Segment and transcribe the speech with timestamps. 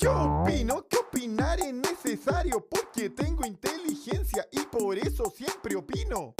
[0.00, 6.34] Yo opino que opinar es necesario porque tengo inteligencia y por eso siempre opino.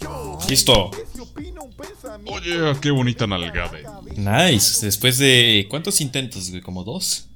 [0.00, 0.90] Yo Listo.
[2.26, 3.78] Oye, qué bonita nalgada.
[4.16, 4.84] Nice.
[4.84, 5.66] Después de.
[5.70, 6.62] ¿Cuántos intentos, güey?
[6.62, 7.28] ¿Como dos?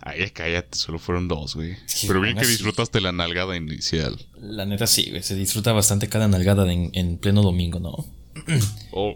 [0.00, 1.76] Ay, cállate, solo fueron dos, güey.
[1.86, 2.52] Sí, Pero bien que así.
[2.52, 4.16] disfrutaste la nalgada inicial.
[4.40, 5.22] La neta sí, güey.
[5.22, 8.06] Se disfruta bastante cada nalgada en, en pleno domingo, ¿no?
[8.98, 9.14] Oh,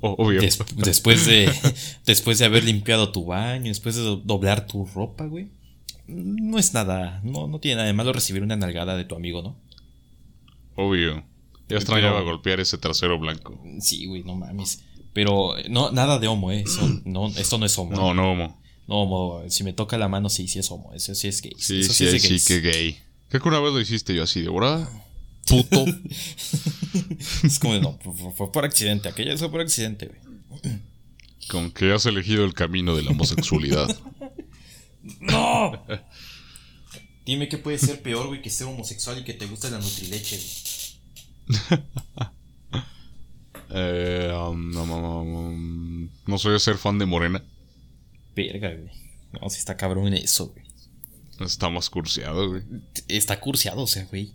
[0.00, 0.40] oh, obvio.
[0.40, 1.52] Des- después de.
[2.06, 5.50] después de haber limpiado tu baño, después de do- doblar tu ropa, güey.
[6.08, 7.20] No es nada.
[7.22, 9.56] No, no tiene nada de malo recibir una nalgada de tu amigo, ¿no?
[10.74, 11.24] Obvio.
[11.68, 13.60] Ya extrañaba Pero- golpear ese trasero blanco.
[13.80, 14.82] Sí, güey, no mames.
[15.12, 16.62] Pero no, nada de homo, ¿eh?
[16.66, 17.92] Eso, no, esto no es homo.
[17.94, 18.60] No, no, homo.
[18.88, 19.42] No, homo.
[19.50, 20.92] Si me toca la mano, sí, sí es homo.
[20.94, 21.52] Eso sí es gay.
[21.58, 22.98] Sí, Eso sí, es de sí, que gay.
[23.28, 24.88] Creo que una vez lo hiciste yo así de, ¿verdad?
[25.46, 25.84] Puto.
[27.44, 29.08] Es como, no, fue, fue por accidente.
[29.08, 30.78] Aquella fue por accidente, güey.
[31.48, 33.88] Con que has elegido el camino de la homosexualidad.
[35.20, 35.82] ¡No!
[37.24, 40.36] Dime qué puede ser peor, güey, que ser homosexual y que te gusta la nutrileche,
[40.36, 40.68] güey.
[43.70, 47.42] eh, um, um, no soy ser fan de Morena.
[48.34, 48.90] Verga, güey.
[49.32, 50.64] No, si está cabrón eso, güey.
[51.40, 52.62] Está más cursiado, güey.
[53.08, 54.32] Está cursiado, o sea, güey.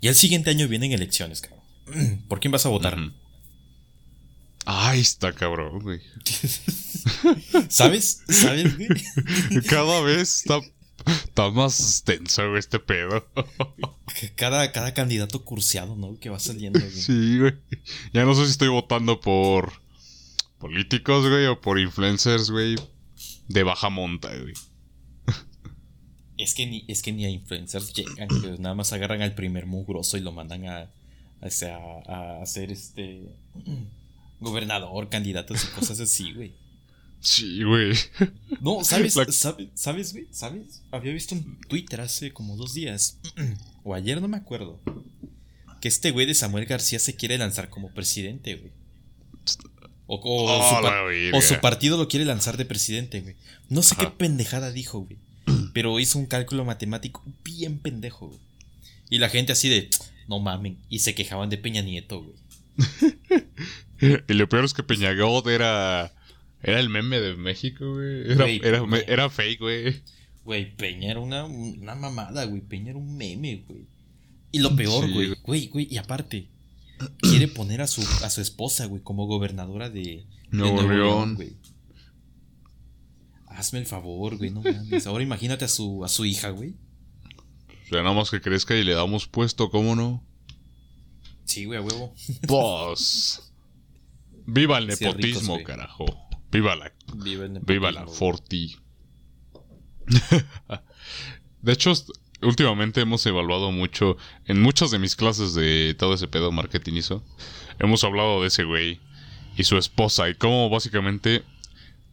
[0.00, 2.24] Y el siguiente año vienen elecciones, cabrón.
[2.28, 2.98] ¿Por quién vas a votar?
[2.98, 3.12] Ujú.
[4.66, 6.00] Ay, está cabrón, güey.
[7.68, 8.24] ¿Sabes?
[8.28, 8.88] ¿Sabes, güey?
[9.68, 10.60] Cada vez está,
[11.06, 13.28] está más tenso, güey, este pedo.
[14.34, 16.18] Cada, cada candidato cursiado, ¿no?
[16.18, 16.90] Que va saliendo, güey.
[16.90, 17.54] Sí, güey.
[18.12, 19.72] Ya no sé si estoy votando por
[20.58, 22.76] políticos, güey, o por influencers, güey,
[23.46, 24.54] de baja monta, güey.
[26.38, 28.58] Es que ni, es que ni a influencers llegan, güey.
[28.58, 30.90] Nada más agarran al primer mugroso y lo mandan a,
[31.40, 33.22] a, a hacer este
[34.40, 36.52] gobernador, candidatos y cosas así, güey.
[37.20, 37.92] Sí, güey.
[38.60, 39.16] No, ¿sabes?
[39.16, 40.26] La- ¿Sabes, ¿Sabes, güey?
[40.30, 40.82] ¿Sabes?
[40.92, 43.18] Había visto en Twitter hace como dos días,
[43.84, 44.78] o ayer, no me acuerdo,
[45.80, 48.72] que este güey de Samuel García se quiere lanzar como presidente, güey.
[50.06, 50.46] O, o
[51.32, 53.36] Oh, su, o partido lo quiere lanzar de presidente, güey.
[53.68, 55.18] No sé qué pendejada dijo, güey.
[55.76, 58.40] Pero hizo un cálculo matemático bien pendejo, güey.
[59.10, 59.90] Y la gente así de,
[60.26, 60.78] no mamen.
[60.88, 62.34] Y se quejaban de Peña Nieto, güey.
[64.26, 66.14] Y lo peor es que Peñagot era.
[66.62, 68.22] Era el meme de México, güey.
[68.32, 70.00] Era, Güey, era, fake, güey.
[70.46, 72.62] Güey, Peña era una, una mamada, güey.
[72.62, 73.82] Peña era un meme, güey.
[74.52, 75.66] Y lo peor, Sí, güey, güey.
[75.68, 76.46] güey, y aparte,
[77.20, 81.34] quiere poner a su, a su esposa, güey, como gobernadora de, de Nuevo León.
[81.34, 81.52] güey.
[83.56, 85.06] Hazme el favor, güey, no mames.
[85.06, 86.74] Ahora imagínate a su, a su hija, güey.
[87.86, 90.22] O sea, nada más que crezca y le damos puesto, ¿cómo no?
[91.44, 92.14] Sí, güey, a huevo.
[92.46, 93.52] Pues.
[94.46, 96.04] Viva el ricos, nepotismo, carajo.
[96.52, 98.16] Viva la Viva, el Viva la nepotismo, güey.
[98.18, 98.76] Forti.
[101.62, 101.92] de hecho,
[102.42, 104.16] últimamente hemos evaluado mucho.
[104.44, 107.24] En muchas de mis clases de todo ese pedo marketingizo,
[107.78, 109.00] hemos hablado de ese güey
[109.56, 111.42] y su esposa y cómo básicamente.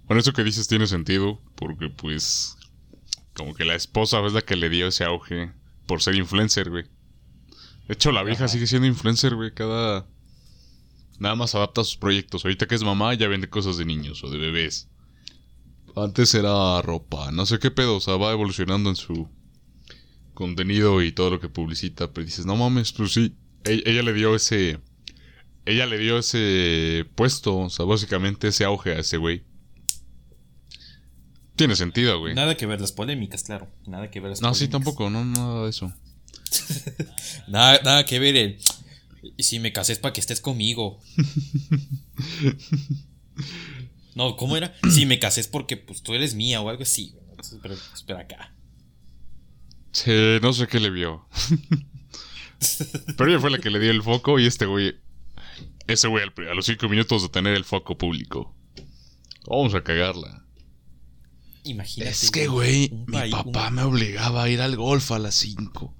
[0.07, 2.57] Bueno, eso que dices tiene sentido, porque pues.
[3.35, 5.51] Como que la esposa es la que le dio ese auge
[5.87, 6.83] por ser influencer, güey.
[7.87, 8.53] De hecho, la vieja Ajá.
[8.53, 9.53] sigue siendo influencer, güey.
[9.53, 10.07] Cada.
[11.19, 12.45] Nada más adapta sus proyectos.
[12.45, 14.89] Ahorita que es mamá, ya vende cosas de niños o de bebés.
[15.95, 19.29] Antes era ropa, no sé qué pedo, o sea, va evolucionando en su
[20.33, 24.13] contenido y todo lo que publicita, pero dices, no mames, pues sí, e- ella, le
[24.13, 24.79] dio ese,
[25.65, 29.43] ella le dio ese puesto, o sea, básicamente ese auge a ese güey.
[31.55, 32.33] Tiene sentido, güey.
[32.33, 33.67] Nada que ver las polémicas, claro.
[33.85, 34.71] Nada que ver las No, sí, polémicas.
[34.95, 35.93] tampoco, no, nada de eso.
[37.47, 38.57] Nada, nada que ver el.
[39.39, 40.99] Si me casé es para que estés conmigo.
[44.15, 44.75] No, ¿cómo era?
[44.91, 47.15] Si me casé es porque pues tú eres mía o algo así.
[47.63, 48.53] Pero espera acá.
[49.91, 50.11] Sí,
[50.41, 51.27] no sé qué le vio.
[53.17, 54.95] pero ella fue la que le dio el foco y este güey,
[55.87, 58.55] ese güey a los cinco minutos de tener el foco público.
[59.47, 60.42] Vamos a cagarla.
[61.65, 62.11] Imagínate.
[62.11, 65.35] Es que, güey, mi país- papá un- me obligaba a ir al golf a las
[65.35, 65.93] 5.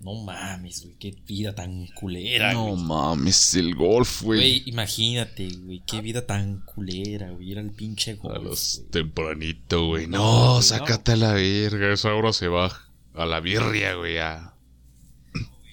[0.00, 0.94] No mames, güey.
[0.98, 2.82] Qué vida tan culera, No güey.
[2.84, 4.62] mames, el golf, Güey, güey.
[4.66, 5.82] imagínate, güey.
[5.86, 7.50] Qué vida tan culera, güey.
[7.50, 8.44] Ir al pinche A golf.
[8.44, 8.90] los güey.
[8.90, 10.06] tempranito, güey.
[10.06, 11.92] No, No, sácate a la verga.
[11.92, 12.72] Esa hora se va
[13.14, 14.18] a la birria, güey.
[14.18, 14.54] a-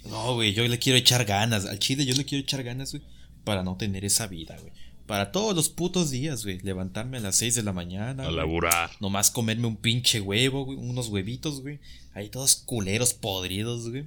[0.09, 1.65] No, güey, yo le quiero echar ganas.
[1.65, 3.03] Al chile yo le quiero echar ganas, güey.
[3.44, 4.74] Para no tener esa vida, güey.
[5.07, 6.60] Para todos los putos días, güey.
[6.62, 8.24] Levantarme a las 6 de la mañana.
[8.24, 8.38] A güey.
[8.38, 8.92] laburar.
[9.00, 10.78] Nomás comerme un pinche huevo, güey.
[10.78, 11.80] Unos huevitos, güey.
[12.13, 14.06] Ahí todos culeros podridos, güey.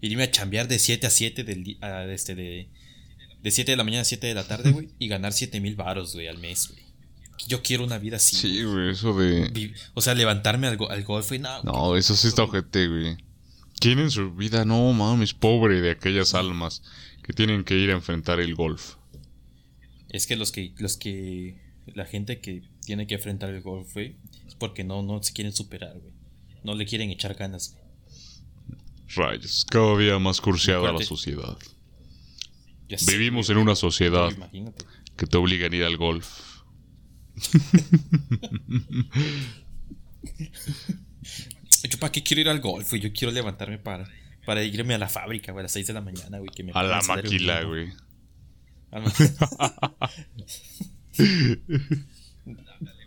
[0.00, 2.68] Irme a chambear de 7 a 7 del a, este, de,
[3.42, 4.88] de 7 de la mañana a 7 de la tarde, güey.
[4.98, 6.82] y ganar 7 mil varos, güey, al mes, güey.
[7.46, 8.34] yo quiero una vida así.
[8.36, 9.72] Sí, güey, eso de.
[9.94, 11.62] O sea, levantarme al, go- al golf y no.
[11.62, 13.16] No, eso sí está ojete, güey.
[13.78, 14.64] ¿Quién en su vida?
[14.64, 16.82] No mames, pobre de aquellas almas
[17.22, 18.94] que tienen que ir a enfrentar el golf.
[20.12, 21.56] Es que los que, los que,
[21.94, 24.16] la gente que tiene que enfrentar el golf, güey,
[24.46, 26.12] es porque no, no se quieren superar, güey.
[26.62, 27.82] No le quieren echar ganas, güey.
[29.14, 31.56] Rayos, cada día más cursiada la sociedad.
[32.94, 33.56] Sé, Vivimos güey.
[33.56, 34.84] en una sociedad Imagínate.
[35.16, 36.40] que te obligan a ir al golf.
[41.90, 42.92] Yo para qué quiero ir al golf.
[42.94, 44.08] Yo quiero levantarme para,
[44.46, 46.50] para irme a la fábrica, güey, a las 6 de la mañana, güey.
[46.54, 47.92] Que me A la maquila, güey.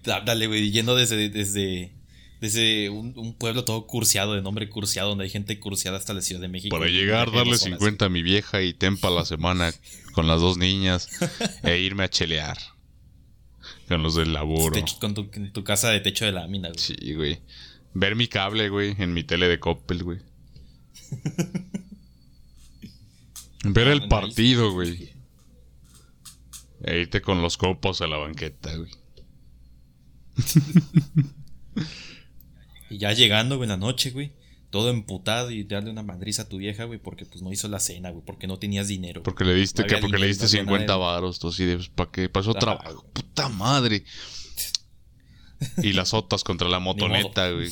[0.03, 1.91] Dale, güey, yendo desde, desde,
[2.41, 6.21] desde un, un pueblo todo cursiado, de nombre cursiado, donde hay gente cursiada hasta la
[6.21, 6.77] Ciudad de México.
[6.77, 7.79] Para llegar, darle dos horas.
[7.79, 9.73] 50 a mi vieja y tempa la semana
[10.13, 11.09] con las dos niñas
[11.63, 12.57] e irme a chelear.
[13.87, 14.75] Con los del laburo.
[14.75, 16.79] Techo- con tu, casa de techo de lámina, güey.
[16.79, 17.39] Sí, güey.
[17.93, 20.19] Ver mi cable, güey, en mi tele de Coppel, güey.
[23.63, 25.14] Ver el partido, güey.
[26.87, 28.91] E irte con los copos a la banqueta, güey.
[32.89, 34.33] Y ya llegando, güey, en la noche, güey.
[34.69, 37.79] Todo emputado y darle una madriza a tu vieja, güey, porque pues no hizo la
[37.79, 39.23] cena, güey, porque no tenías dinero.
[39.23, 41.65] Porque le diste, No que porque le diste no había 50 nada varos, tú así
[41.65, 42.29] de, pues, ¿para qué?
[42.29, 43.01] Pasó Ajá, trabajo.
[43.01, 43.13] güey.
[43.13, 44.03] Puta madre.
[45.81, 47.71] Y las otras contra la motoneta, güey.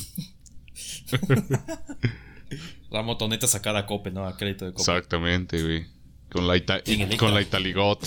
[2.90, 4.26] La motoneta sacada a cope, ¿no?
[4.26, 4.82] A crédito de cope.
[4.82, 5.86] Exactamente, güey.
[6.30, 6.82] Con la, ita-
[7.18, 8.00] con la Italigot.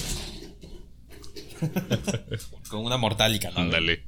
[2.70, 3.60] Con una mortálica, ¿no?
[3.62, 4.04] Ándale.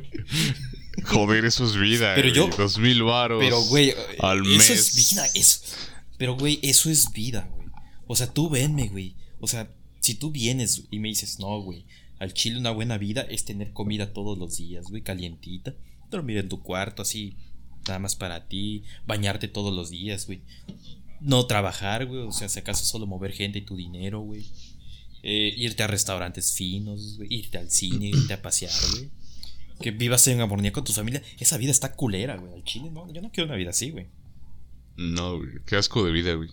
[1.04, 2.50] Joder, eso es vida, Pero güey.
[2.50, 3.40] yo- Dos mil varos.
[3.42, 4.70] Pero, güey, al eso mes.
[4.70, 5.26] es vida.
[5.34, 5.60] Eso,
[6.16, 7.68] pero, güey, eso es vida, güey.
[8.06, 9.14] O sea, tú venme, güey.
[9.40, 9.70] O sea,
[10.00, 11.84] si tú vienes y me dices, no, güey,
[12.18, 15.74] al chile una buena vida es tener comida todos los días, güey, calientita.
[16.10, 17.36] Dormir en tu cuarto, así,
[17.86, 18.82] nada más para ti.
[19.06, 20.40] Bañarte todos los días, güey.
[21.20, 22.20] No trabajar, güey.
[22.22, 24.46] O sea, si acaso solo mover gente y tu dinero, güey.
[25.22, 27.28] Eh, irte a restaurantes finos, güey.
[27.34, 29.10] Irte al cine, irte a pasear, güey.
[29.80, 31.22] Que vivas en armonía con tu familia.
[31.38, 32.52] Esa vida está culera, güey.
[32.54, 33.12] Al chile, no.
[33.12, 34.06] Yo no quiero una vida así, güey.
[34.96, 35.50] No, güey.
[35.66, 36.50] Qué asco de vida, güey.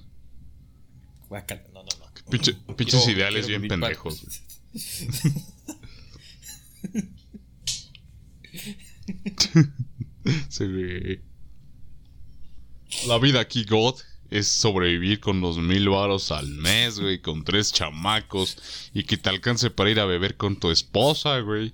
[1.30, 2.06] Guácala, no, no, no.
[2.32, 5.36] Pinche- pinches Quiero- ideales quiero bien pendejos, güey.
[10.50, 11.22] Sí, güey.
[13.08, 13.96] La vida aquí, God,
[14.38, 18.58] es sobrevivir con los mil varos al mes, güey, con tres chamacos
[18.94, 21.74] y que te alcance para ir a beber con tu esposa, güey.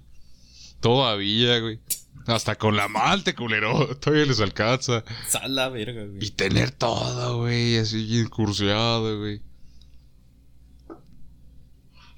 [0.80, 1.80] Todavía, güey.
[2.28, 3.96] Hasta con la malte, culero.
[4.00, 5.04] Todavía les alcanza.
[5.28, 6.30] Sal la verga, Y güey.
[6.32, 9.42] tener todo, güey, así bien curseado, güey.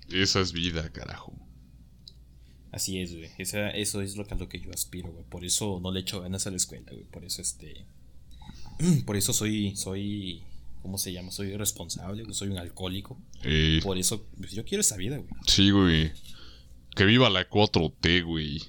[0.10, 1.34] Esa es vida, carajo.
[2.72, 3.30] Así es, güey.
[3.38, 5.24] Esa- eso es lo que, a lo que yo aspiro, güey.
[5.26, 7.06] Por eso no le echo ganas a la escuela, güey.
[7.06, 7.86] Por eso, este.
[9.06, 9.76] Por eso soy.
[9.76, 10.42] Soy.
[10.82, 11.32] ¿Cómo se llama?
[11.32, 12.36] Soy responsable, güey.
[12.36, 13.18] Soy un alcohólico.
[13.44, 15.30] Eh, Por eso, pues, yo quiero esa vida, güey.
[15.48, 16.12] sí, güey.
[16.96, 18.62] Que viva la 4T, güey.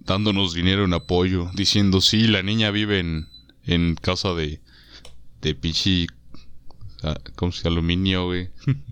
[0.00, 1.50] Dándonos dinero en apoyo.
[1.54, 3.28] Diciendo, sí, la niña vive en,
[3.64, 4.60] en casa de.
[5.42, 6.06] De pinche.
[7.02, 7.76] ah, ¿Cómo se llama?
[7.78, 8.48] Aluminio, güey.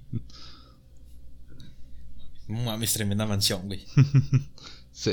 [2.49, 3.85] Mames, tremenda mansión, güey.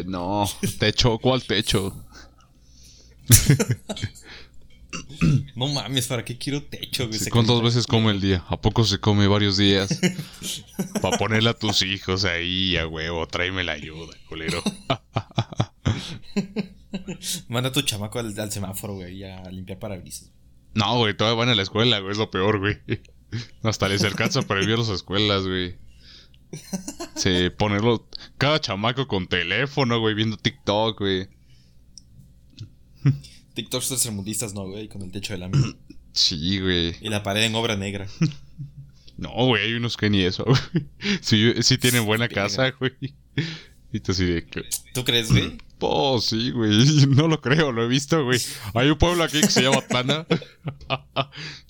[0.05, 0.45] No,
[0.77, 2.05] techo, ¿cuál techo?
[5.55, 7.19] No mames, ¿para qué quiero techo, güey?
[7.19, 8.43] Sí, ¿Cuántas veces come el día?
[8.47, 9.99] ¿A poco se come varios días?
[11.01, 14.63] Para ponerle a tus hijos ahí, a huevo, tráeme la ayuda, culero.
[17.49, 20.31] Manda a tu chamaco al, al semáforo, güey, a limpiar parabrisas.
[20.73, 22.79] No, güey, todavía van a la escuela, güey, es lo peor, güey.
[23.63, 25.75] Hasta les alcanza para ir a las escuelas, güey.
[27.15, 28.07] Sí, ponerlo.
[28.37, 31.27] Cada chamaco con teléfono, güey, viendo TikTok, güey.
[33.59, 35.67] TikToks tercermundistas, no, güey, con el techo de lámina.
[36.11, 36.95] Sí, güey.
[37.01, 38.07] y la pared en obra negra.
[39.17, 40.87] No, güey, hay unos que ni eso, güey.
[41.21, 42.93] Sí, sí tienen buena casa, güey.
[43.91, 44.63] Y tú de que.
[44.93, 45.57] ¿Tú crees, güey?
[45.81, 47.05] Oh, sí, güey.
[47.07, 48.39] No lo creo, lo he visto, güey.
[48.73, 50.25] Hay un pueblo aquí que se llama Tana.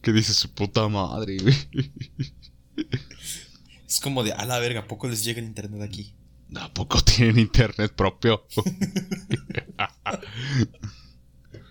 [0.02, 1.56] que dice su puta madre, güey.
[3.88, 6.14] Es como de, a la verga, ¿a poco les llega el internet aquí?
[6.56, 8.46] ¿A poco tienen internet propio?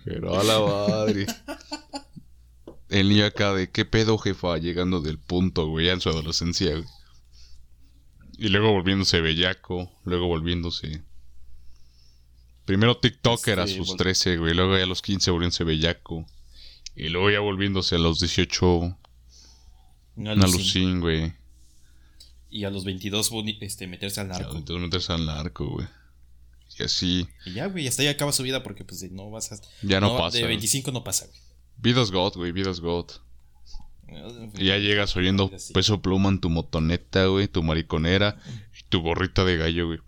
[0.09, 1.27] Pero a la madre.
[2.89, 6.71] El niño acá de qué pedo, jefa, llegando del punto, güey, ya en su adolescencia,
[6.71, 6.85] güey.
[8.37, 11.03] Y luego volviéndose bellaco, luego volviéndose.
[12.65, 16.25] Primero TikToker a Este, sus vol- 13, güey, luego ya a los 15 volviéndose bellaco.
[16.95, 18.97] Y luego ya volviéndose a los 18 Un
[20.15, 20.57] una alucín.
[20.57, 21.33] lucín, güey.
[22.49, 24.57] Y a los 22 boni- este, meterse al narco.
[24.57, 25.87] Entonces meterse al narco, güey.
[26.77, 29.59] Y así, Y ya, güey, hasta ahí acaba su vida porque pues no vas a...
[29.81, 30.37] ya no, pasa.
[30.37, 30.53] De güey.
[30.53, 31.39] 25 no pasa, güey.
[31.77, 33.11] Vidas God, güey, vidas God.
[34.57, 38.41] Y ya llegas oyendo peso pluma en tu motoneta, güey, tu mariconera
[38.77, 39.99] y tu gorrita de gallo, güey.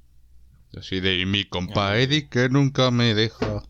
[0.77, 1.97] Así de y mi compa.
[1.97, 3.63] Eddie que nunca me deja.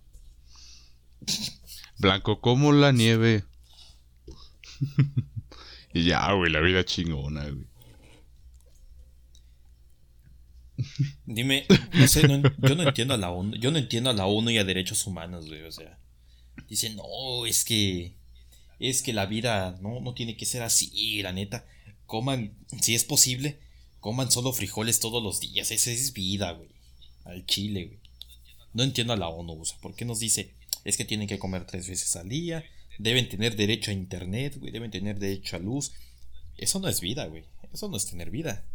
[1.98, 3.44] Blanco como la nieve.
[5.94, 7.71] y ya, güey, la vida chingona, güey.
[11.26, 14.52] Dime, no sé, yo no entiendo a la ONU, yo no entiendo a la ONU
[14.52, 16.00] y a derechos humanos, güey, o sea,
[16.70, 18.16] dicen, no, es que,
[18.80, 21.66] es que la vida no, no tiene que ser así, la neta,
[22.06, 23.60] coman, si es posible,
[24.00, 26.70] coman solo frijoles todos los días, esa es vida, güey,
[27.26, 28.00] al chile, güey.
[28.74, 30.54] No entiendo a la ONU, o ¿por qué nos dice,
[30.86, 32.64] es que tienen que comer tres veces al día,
[32.98, 35.92] deben tener derecho a internet, güey, deben tener derecho a luz?
[36.58, 38.66] Eso no es vida, güey, eso no es tener vida.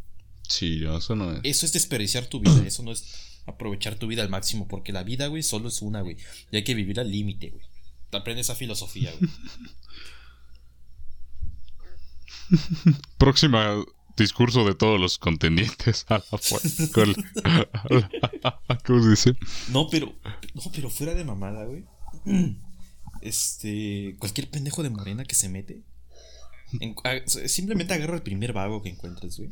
[0.48, 1.40] Sí, no, eso no es.
[1.44, 5.02] Eso es desperdiciar tu vida, eso no es aprovechar tu vida al máximo, porque la
[5.04, 6.16] vida, güey, solo es una, güey.
[6.50, 7.64] Y hay que vivir al límite, güey.
[8.10, 9.30] Te aprendes esa filosofía, güey.
[13.18, 13.84] Próxima
[14.16, 16.56] discurso de todos los contendientes a la fu-
[16.92, 19.36] con- a la- ¿Cómo se dice?
[19.70, 20.14] No, pero,
[20.54, 21.84] no, pero fuera de mamada, güey.
[23.22, 25.80] Este, cualquier pendejo de morena que se mete,
[26.80, 29.50] en- a- simplemente agarra el primer vago que encuentres, güey.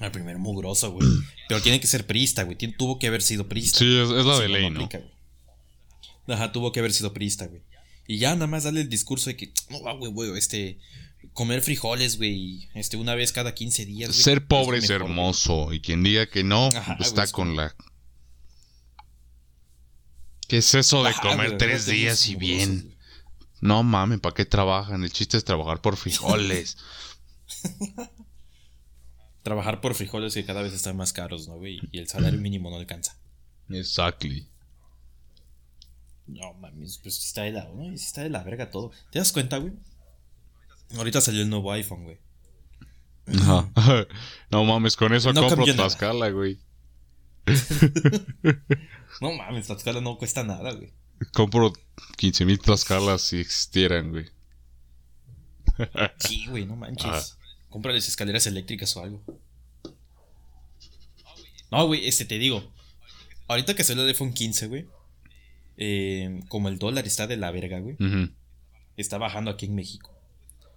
[0.00, 1.06] Al primer mugroso, güey.
[1.48, 2.56] Pero tiene que ser priista, güey.
[2.56, 3.78] Tuvo que haber sido priista.
[3.78, 4.88] Sí, es, es la de ley, no.
[6.26, 7.62] Ajá, tuvo que haber sido priista, güey.
[8.06, 10.78] Y ya nada más darle el discurso de que, no, va, güey, güey, este,
[11.32, 14.14] comer frijoles, güey, este, una vez cada 15 días.
[14.14, 15.72] Ser pobre es mejor, hermoso.
[15.72, 17.74] Y quien diga que no, Ajá, está es con la.
[20.48, 22.94] ¿Qué es eso de Ajá, comer tres días y bien?
[23.60, 25.02] No mames, ¿para qué trabajan?
[25.02, 26.76] El chiste es trabajar por frijoles.
[29.44, 31.78] Trabajar por frijoles que cada vez están más caros, ¿no, güey?
[31.92, 33.16] Y el salario mínimo no alcanza.
[33.70, 34.48] exactly.
[36.26, 37.92] No, mames, pues está de la, ¿no?
[37.92, 38.90] Está de la verga todo.
[39.12, 39.74] ¿Te das cuenta, güey?
[40.96, 42.18] Ahorita salió el nuevo iPhone, güey.
[44.50, 45.64] No mames, con eso No compro.
[45.64, 46.58] Tlaxcala, güey.
[49.20, 50.92] No mames, Tlaxcala no cuesta nada, güey.
[51.32, 51.72] Compro
[52.16, 54.26] 15 mil Tlaxcalas si existieran, güey.
[56.18, 57.36] Sí, güey, no manches.
[57.74, 59.20] Cómprales escaleras eléctricas o algo.
[61.72, 62.72] No, güey, este te digo.
[63.48, 64.86] Ahorita que salió el iPhone 15, güey.
[65.76, 67.96] eh, como el dólar está de la verga, güey.
[68.96, 70.16] Está bajando aquí en México.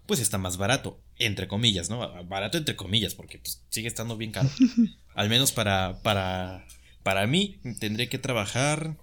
[0.07, 0.99] Pues está más barato.
[1.19, 1.99] Entre comillas, ¿no?
[2.25, 4.49] Barato entre comillas, porque pues, sigue estando bien caro.
[5.13, 6.01] Al menos para.
[6.01, 6.65] para.
[7.03, 8.97] Para mí, tendré que trabajar.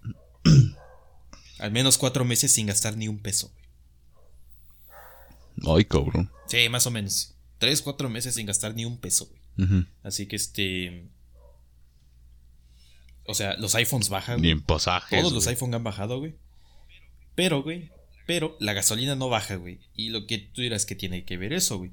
[1.60, 3.52] al menos cuatro meses sin gastar ni un peso,
[5.62, 5.76] güey.
[5.78, 6.28] Ay, cabrón.
[6.48, 7.33] Sí, más o menos.
[7.64, 9.86] Tres, cuatro meses sin gastar ni un peso, güey.
[10.02, 11.08] Así que este.
[13.26, 14.42] O sea, los iPhones bajan.
[14.42, 15.18] Ni en pasajes.
[15.18, 16.34] Todos los iPhones han bajado, güey.
[17.34, 17.90] Pero, güey.
[18.26, 19.80] Pero la gasolina no baja, güey.
[19.94, 21.90] Y lo que tú dirás que tiene que ver eso, güey.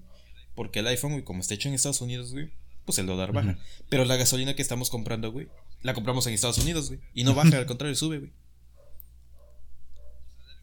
[0.55, 2.51] Porque el iPhone, güey, como está hecho en Estados Unidos, güey,
[2.83, 3.57] pues el dólar baja.
[3.87, 5.47] Pero la gasolina que estamos comprando, güey,
[5.83, 6.99] la compramos en Estados Unidos, güey.
[7.13, 8.33] Y no baja, al contrario, sube, güey.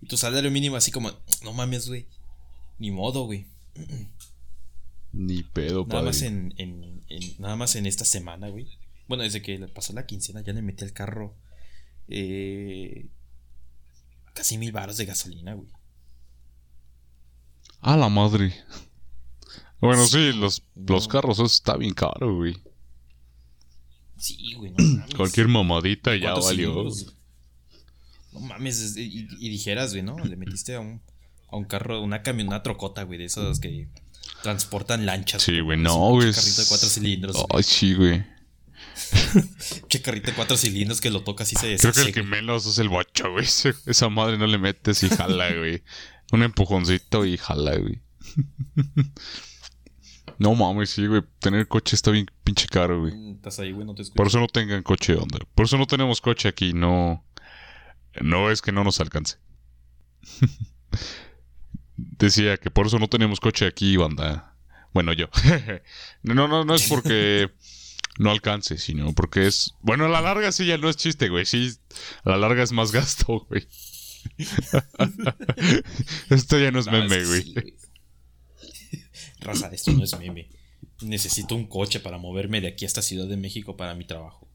[0.02, 1.10] Y tu salario mínimo así como,
[1.44, 2.06] no mames, güey.
[2.78, 3.46] Ni modo, güey.
[5.12, 8.66] Ni pedo, Nada más en, en- en- nada más en esta semana, güey.
[9.08, 11.34] Bueno, desde que pasó la quincena ya le metí al carro
[12.08, 13.08] eh,
[14.34, 15.68] casi mil baros de gasolina, güey.
[17.80, 18.54] A la madre.
[19.80, 20.94] Bueno, sí, Sí, los, no.
[20.94, 22.56] los carros eso está bien caro, güey.
[24.18, 25.14] Sí, güey, no mames.
[25.14, 26.70] Cualquier mamadita ya ¿Cuántos valió.
[26.90, 27.14] cilindros?
[28.32, 30.18] No mames, es- y, y dijeras, güey, ¿no?
[30.18, 31.00] Le metiste a un,
[31.50, 33.88] a un carro, una camión, una trocota, güey, de esas que
[34.42, 35.42] transportan lanchas.
[35.42, 36.32] Sí, güey, no, güey.
[36.32, 37.44] carrito de cuatro cilindros.
[37.54, 38.24] Ay, sí, güey.
[39.88, 42.02] Che carrito de cuatro cilindros que lo tocas y se Creo que deshace.
[42.02, 43.44] el que menos es el bocho, güey.
[43.86, 45.82] Esa madre no le metes y jala, güey.
[46.32, 48.00] Un empujoncito y jala, güey.
[50.40, 51.22] No mames, sí, güey.
[51.40, 53.12] Tener coche está bien pinche caro, güey.
[53.12, 54.16] Mm, Estás ahí, güey, no te escucho.
[54.16, 55.38] Por eso no tengan coche, onda.
[55.52, 57.24] Por eso no tenemos coche aquí, no.
[58.20, 59.38] No es que no nos alcance.
[62.00, 64.54] Decía que por eso no tenemos coche aquí, banda.
[64.94, 65.26] Bueno, yo.
[66.22, 67.50] no, no, no es porque
[68.18, 69.74] no alcance, sino porque es.
[69.82, 71.44] Bueno, a la larga sí ya no es chiste, güey.
[71.44, 71.72] Sí,
[72.24, 73.66] a la larga es más gasto, güey.
[76.30, 77.42] Esto ya no es No, es meme, que güey.
[77.42, 77.74] sí, güey.
[79.40, 80.48] Raza, esto no es meme.
[81.02, 84.48] Necesito un coche para moverme de aquí hasta Ciudad de México para mi trabajo.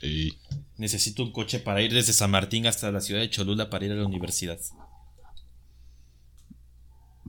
[0.00, 0.36] Y-
[0.76, 3.92] Necesito un coche para ir desde San Martín hasta la ciudad de Cholula para ir
[3.92, 4.58] a la universidad.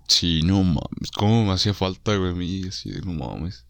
[0.07, 1.11] Sí, no mames.
[1.15, 2.31] ¿Cómo me hacía falta, güey?
[2.31, 2.63] a mí?
[2.67, 3.65] Así de, no mames.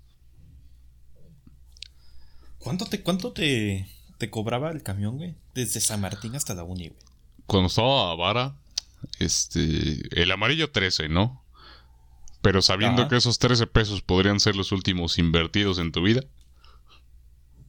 [2.57, 3.87] ¿Cuánto te, cuánto te,
[4.17, 5.35] te cobraba el camión, güey?
[5.53, 6.99] Desde San Martín hasta la uni, güey.
[7.45, 8.55] Cuando estaba a vara,
[9.19, 11.43] este, el amarillo 13, ¿no?
[12.41, 13.09] Pero sabiendo Ajá.
[13.09, 16.23] que esos 13 pesos podrían ser los últimos invertidos en tu vida.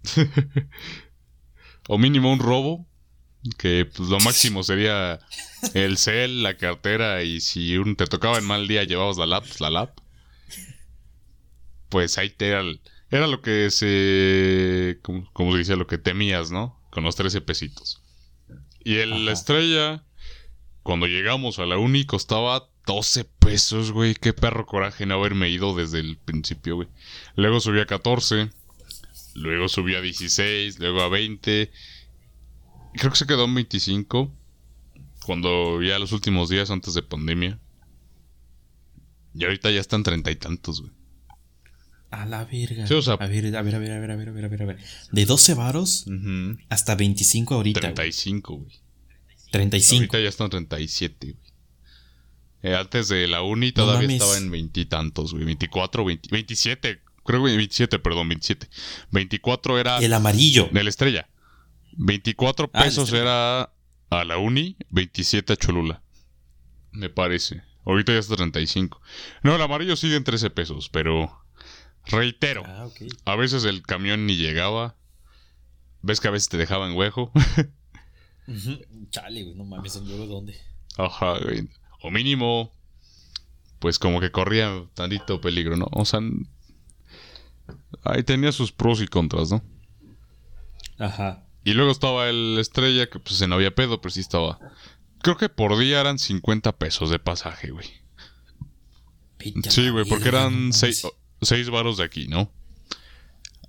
[1.88, 2.86] o mínimo un robo,
[3.58, 5.20] que pues, lo máximo sería
[5.74, 9.44] el cel, la cartera y si un, te tocaba en mal día llevabas la lap,
[9.46, 9.98] pues, la lap.
[11.88, 12.62] Pues ahí te era,
[13.10, 16.80] era lo que se, como, como se dice, lo que temías, ¿no?
[16.90, 18.02] Con los 13 pesitos.
[18.82, 19.32] Y el Ajá.
[19.32, 20.04] estrella,
[20.82, 24.14] cuando llegamos a la uni, costaba 12 pesos, güey.
[24.14, 26.88] Qué perro coraje no haberme ido desde el principio, güey.
[27.36, 28.50] Luego subí a 14.
[29.34, 30.78] Luego subí a 16.
[30.78, 31.70] Luego a 20.
[32.96, 34.32] Creo que se quedó en 25.
[35.24, 37.58] Cuando ya los últimos días antes de pandemia.
[39.34, 40.92] Y ahorita ya están treinta y tantos, güey.
[42.10, 42.86] A la verga.
[42.86, 44.44] Sí, o sea- a ver, a ver, a ver, a ver, a ver, a ver,
[44.44, 44.78] a ver, a ver.
[45.10, 46.06] De 12 varos
[46.68, 47.80] hasta 25 ahorita.
[47.80, 47.94] güey.
[47.94, 48.80] 35, güey.
[49.50, 49.96] 35.
[50.00, 51.44] Ahorita ya están 37, güey.
[52.62, 54.22] Eh, antes de la uni todavía mames.
[54.22, 55.44] estaba en veintitantos, güey.
[55.44, 57.00] 24, 20, 27.
[57.24, 58.68] Creo que 27, perdón, 27.
[59.10, 60.68] 24 era El amarillo.
[60.72, 61.28] de la estrella.
[61.96, 63.72] 24 Ah, pesos era
[64.10, 66.02] a la uni, 27 a Cholula.
[66.92, 67.62] Me parece.
[67.84, 69.00] Ahorita ya está 35.
[69.42, 71.44] No, el amarillo sigue en 13 pesos, pero
[72.06, 72.88] reitero, Ah,
[73.24, 74.96] a veces el camión ni llegaba.
[76.02, 77.32] Ves que a veces te dejaban huejo.
[79.10, 80.56] Chale, güey, no mames, luego dónde.
[80.98, 81.68] Ajá, güey.
[82.02, 82.72] O mínimo,
[83.78, 85.86] pues como que corría tantito peligro, ¿no?
[85.92, 86.20] O sea,
[88.04, 89.62] ahí tenía sus pros y contras, ¿no?
[90.98, 91.46] Ajá.
[91.64, 94.58] Y luego estaba el estrella, que pues no había pedo, pero sí estaba.
[95.22, 97.88] Creo que por día eran 50 pesos de pasaje, güey.
[99.70, 100.76] Sí, güey, porque eran mames.
[100.76, 101.06] 6
[101.40, 102.50] seis varos de aquí, ¿no?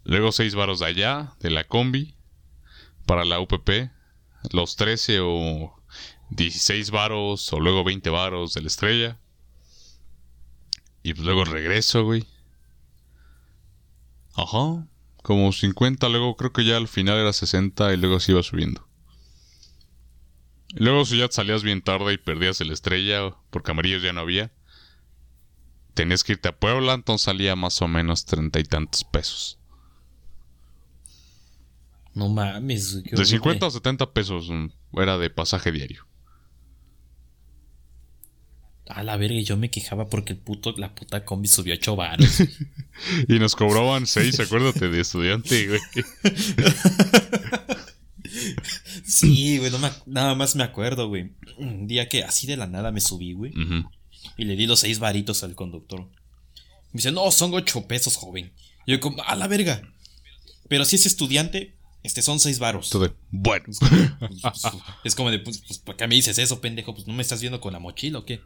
[0.03, 2.15] Luego 6 varos de allá, de la combi,
[3.05, 3.91] para la UPP.
[4.51, 5.75] Los 13 o
[6.29, 9.19] 16 varos, o luego 20 varos de la estrella.
[11.01, 12.25] Y pues luego regreso, güey.
[14.35, 14.87] Ajá.
[15.25, 18.87] Como 50, luego creo que ya al final era 60 y luego se iba subiendo.
[20.69, 24.21] Y luego si ya salías bien tarde y perdías el estrella, porque amarillos ya no
[24.21, 24.51] había
[25.95, 29.57] tenías que irte a Puebla, entonces salía más o menos treinta y tantos pesos.
[32.13, 33.25] No mames, qué De horrible.
[33.25, 34.67] 50 a 70 pesos mm,
[34.99, 36.05] era de pasaje diario.
[38.87, 42.37] A la verga, yo me quejaba porque el puto, la puta combi subió 8 baros.
[43.27, 45.81] Y nos cobraban 6, acuérdate, de estudiante, güey.
[49.05, 51.31] sí, güey, no me ac- nada más me acuerdo, güey.
[51.57, 53.53] Un día que así de la nada me subí, güey.
[54.37, 56.01] Y le di los 6 varitos al conductor.
[56.91, 58.53] Me dice, no, son 8 pesos, joven.
[58.85, 59.81] Y yo como, a la verga.
[60.67, 61.74] Pero si es estudiante,
[62.05, 62.91] este son 6 varos.
[63.31, 63.65] Bueno.
[63.65, 63.79] Pues,
[64.41, 64.63] pues,
[65.03, 66.93] es como de, pues, pues, ¿por qué me dices eso, pendejo?
[66.93, 68.41] Pues no me estás viendo con la mochila o qué.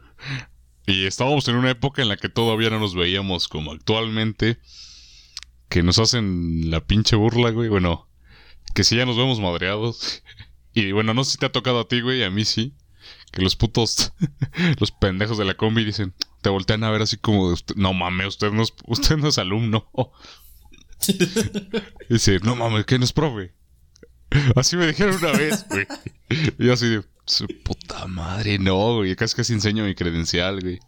[0.86, 4.58] Y estábamos en una época en la que todavía no nos veíamos como actualmente.
[5.68, 7.68] Que nos hacen la pinche burla, güey.
[7.68, 8.08] Bueno,
[8.74, 10.22] que si ya nos vemos madreados.
[10.72, 12.74] Y bueno, no sé si te ha tocado a ti, güey, a mí sí.
[13.32, 14.12] Que los putos,
[14.78, 17.92] los pendejos de la combi dicen, te voltean a ver así como de usted, no
[17.92, 19.90] mames, usted no es, usted no es alumno.
[21.08, 21.14] Y
[22.14, 23.52] dice, no mames, ¿qué no es profe?
[24.54, 25.86] Así me dijeron una vez, güey.
[26.58, 29.16] Y yo así de, su puta madre, no, güey.
[29.16, 30.78] Casi casi enseño mi credencial, güey.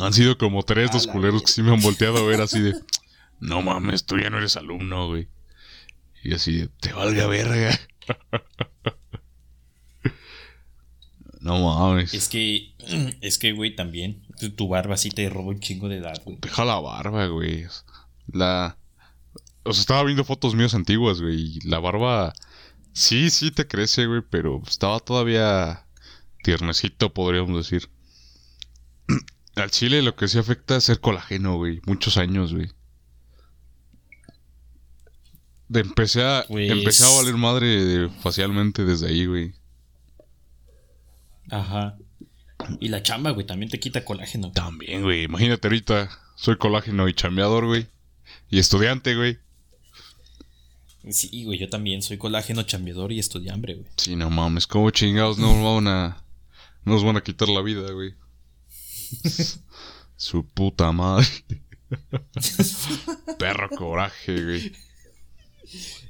[0.00, 2.60] Han sido como tres los la culeros que sí me han volteado a ver así
[2.60, 2.74] de,
[3.40, 5.28] no mames, tú ya no eres alumno, güey.
[6.22, 7.78] Y así de, te valga verga.
[11.46, 12.12] No mames.
[12.12, 12.74] Es que,
[13.20, 14.24] es que, güey, también.
[14.40, 16.38] Tu, tu barba sí te roba un chingo de edad, güey.
[16.40, 17.66] Deja la barba, güey.
[18.28, 18.76] La.
[19.64, 21.36] O sea, estaba viendo fotos mías antiguas, güey.
[21.56, 22.32] Y la barba.
[22.92, 24.22] Sí, sí te crece, güey.
[24.28, 25.86] Pero estaba todavía.
[26.42, 27.90] Tiernecito, podríamos decir.
[29.56, 31.80] Al chile lo que sí afecta es ser colágeno, güey.
[31.86, 32.70] Muchos años, güey.
[35.68, 36.44] De empecé a.
[36.48, 39.54] Pues- Empecé a valer madre de- facialmente desde ahí, güey.
[41.50, 41.96] Ajá.
[42.80, 44.52] Y la chamba, güey, también te quita colágeno.
[44.52, 45.24] También, güey.
[45.24, 46.10] Imagínate ahorita.
[46.36, 47.86] Soy colágeno y chambeador, güey.
[48.50, 49.38] Y estudiante, güey.
[51.10, 53.86] Sí, güey, yo también soy colágeno, chambeador y estudiambre, güey.
[53.96, 56.24] Sí, no mames, como chingados no nos van a.
[56.84, 58.14] No nos van a quitar la vida, güey.
[60.16, 61.26] Su puta madre.
[63.38, 64.72] Perro coraje, güey.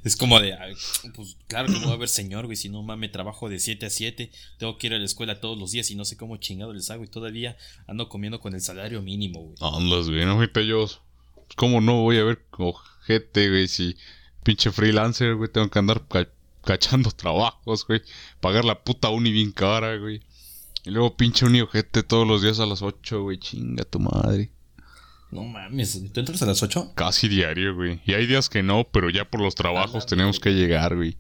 [0.05, 0.55] Es como de,
[1.15, 3.87] pues claro que no va a haber señor, güey, si no mames, trabajo de 7
[3.87, 6.37] a 7, tengo que ir a la escuela todos los días y no sé cómo
[6.37, 9.57] chingado les hago y todavía ando comiendo con el salario mínimo, güey.
[9.61, 10.87] Andas, ahorita yo.
[11.55, 12.45] ¿Cómo no voy a ver
[13.07, 13.97] Gente, güey, si
[14.43, 16.29] pinche freelancer, güey, tengo que andar ca-
[16.65, 18.03] cachando trabajos, güey.
[18.41, 20.23] Pagar la puta uni bien cara, güey.
[20.85, 23.39] Y luego pinche uni ojete todos los días a las 8, güey.
[23.39, 24.51] Chinga tu madre.
[25.31, 26.93] No mames, ¿tú entras a las 8?
[26.95, 28.01] Casi diario, güey.
[28.07, 31.17] Y hay días que no, pero ya por los trabajos tenemos que llegar, güey.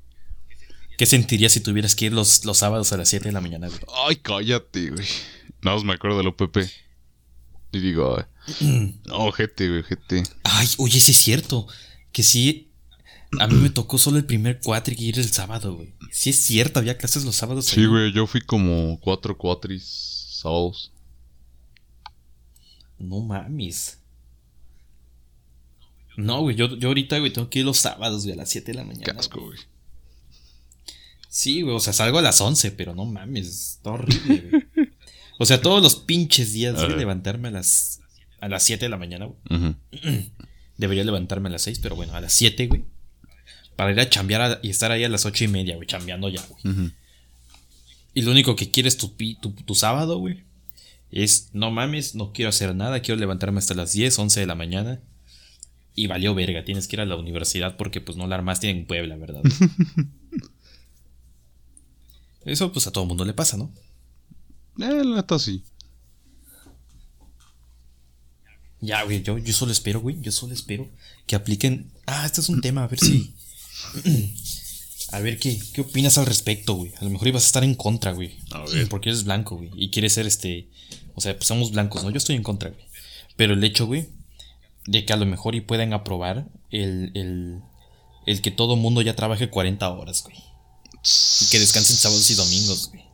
[0.96, 3.68] ¿Qué sentirías si tuvieras que ir los, los sábados a las 7 de la mañana,
[3.68, 3.80] güey?
[4.08, 5.06] Ay, cállate, güey.
[5.62, 6.58] Nada más me acuerdo del OPP.
[7.72, 8.24] Y digo, ay,
[9.06, 10.22] no, ojete, güey, ojete.
[10.44, 11.66] Ay, oye, sí es cierto.
[12.12, 12.70] Que sí.
[13.40, 15.94] A mí me tocó solo el primer cuatri que ir el sábado, güey.
[16.12, 17.66] Sí es cierto, había clases los sábados.
[17.66, 17.86] Sí, ahí.
[17.86, 19.84] güey, yo fui como cuatro cuatris
[20.40, 20.92] sábados.
[22.98, 23.98] No mames.
[26.16, 28.72] No, güey, yo, yo ahorita, güey, tengo que ir los sábados, güey, a las 7
[28.72, 29.20] de la Qué mañana.
[29.20, 29.58] asco, güey.
[31.28, 34.88] Sí, güey, o sea, salgo a las 11, pero no mames, está horrible, güey.
[35.38, 38.00] O sea, todos los pinches días, güey, levantarme a las,
[38.40, 39.74] a las 7 de la mañana, güey.
[40.78, 42.84] Debería levantarme a las 6, pero bueno, a las 7, güey.
[43.76, 46.28] Para ir a chambear a- y estar ahí a las 8 y media, güey, chambeando
[46.28, 46.60] ya, güey.
[48.14, 49.08] Y lo único que quieres tu,
[49.40, 50.44] tu, tu sábado, güey,
[51.10, 54.54] es, no mames, no quiero hacer nada, quiero levantarme hasta las 10, 11 de la
[54.54, 55.00] mañana.
[55.94, 58.86] Y valió verga, tienes que ir a la universidad porque pues no la armaste en
[58.86, 59.42] Puebla, ¿verdad?
[62.44, 63.72] Eso pues a todo mundo le pasa, ¿no?
[64.78, 65.64] Eh, la sí.
[68.80, 70.88] Ya, güey, yo, yo solo espero, güey, yo solo espero
[71.26, 71.92] que apliquen...
[72.06, 73.34] Ah, este es un tema, a ver si...
[75.12, 76.92] A ver, ¿qué, ¿qué opinas al respecto, güey?
[77.00, 78.36] A lo mejor ibas a estar en contra, güey.
[78.50, 78.88] A ver.
[78.88, 79.70] Porque eres blanco, güey.
[79.76, 80.68] Y quieres ser este...
[81.14, 82.10] O sea, pues somos blancos, ¿no?
[82.10, 82.84] Yo estoy en contra, güey.
[83.36, 84.08] Pero el hecho, güey,
[84.86, 87.60] de que a lo mejor y puedan aprobar el, el,
[88.26, 90.36] el que todo mundo ya trabaje 40 horas, güey.
[90.36, 93.04] Y que descansen sábados y domingos, güey.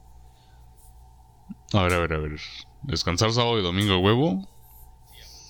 [1.74, 2.40] A ver, a ver, a ver.
[2.84, 4.48] Descansar sábado y domingo huevo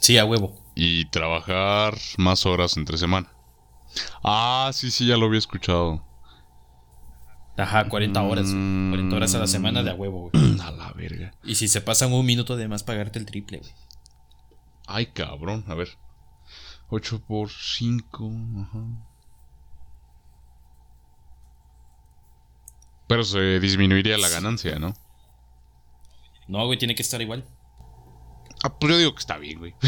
[0.02, 0.52] Sí, a huevo.
[0.74, 3.30] y trabajar más horas entre semana.
[4.24, 6.04] Ah, sí, sí, ya lo había escuchado.
[7.56, 8.88] Ajá, 40 horas, güey.
[8.90, 10.60] 40 horas a la semana de a huevo, güey.
[10.60, 11.32] A la verga.
[11.44, 13.72] Y si se pasan un minuto de más, pagarte el triple, güey.
[14.86, 15.88] Ay, cabrón, a ver.
[16.88, 18.32] 8 por 5.
[18.62, 18.78] Ajá.
[23.06, 24.94] Pero se disminuiría la ganancia, ¿no?
[26.48, 27.44] No, güey, tiene que estar igual.
[28.62, 29.74] Ah, pues yo digo que está bien, güey.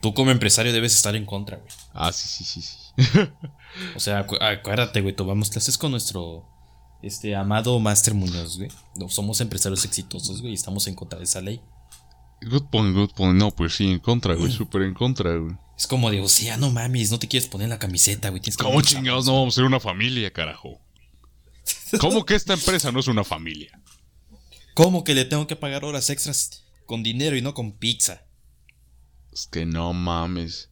[0.00, 1.68] Tú como empresario debes estar en contra, güey.
[1.92, 3.18] Ah, sí, sí, sí, sí.
[3.94, 6.44] O sea, acu- acuérdate, güey, tomamos clases con nuestro
[7.02, 8.70] este amado Master Muñoz, güey.
[8.96, 11.60] No, somos empresarios exitosos, güey, y estamos en contra de esa ley.
[12.42, 13.38] Good point, good point.
[13.38, 14.52] No, pues sí, en contra, güey.
[14.52, 15.56] Súper en contra, güey.
[15.76, 18.40] Es como de, o sea, no mames, no te quieres poner la camiseta, güey.
[18.40, 20.80] Tienes ¿Cómo chingados no vamos a ser una familia, carajo?
[22.00, 23.78] ¿Cómo que esta empresa no es una familia?
[24.76, 28.26] ¿Cómo que le tengo que pagar horas extras con dinero y no con pizza?
[29.32, 30.68] Es que no mames.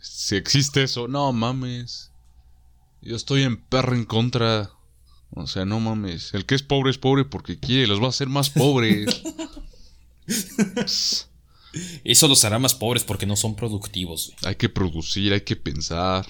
[0.00, 2.10] Si existe eso, no mames.
[3.02, 4.72] Yo estoy en perro en contra.
[5.30, 6.34] O sea, no mames.
[6.34, 9.22] El que es pobre es pobre porque quiere, los va a hacer más pobres.
[12.02, 14.38] Eso los hará más pobres porque no son productivos, güey.
[14.50, 16.26] hay que producir, hay que pensar.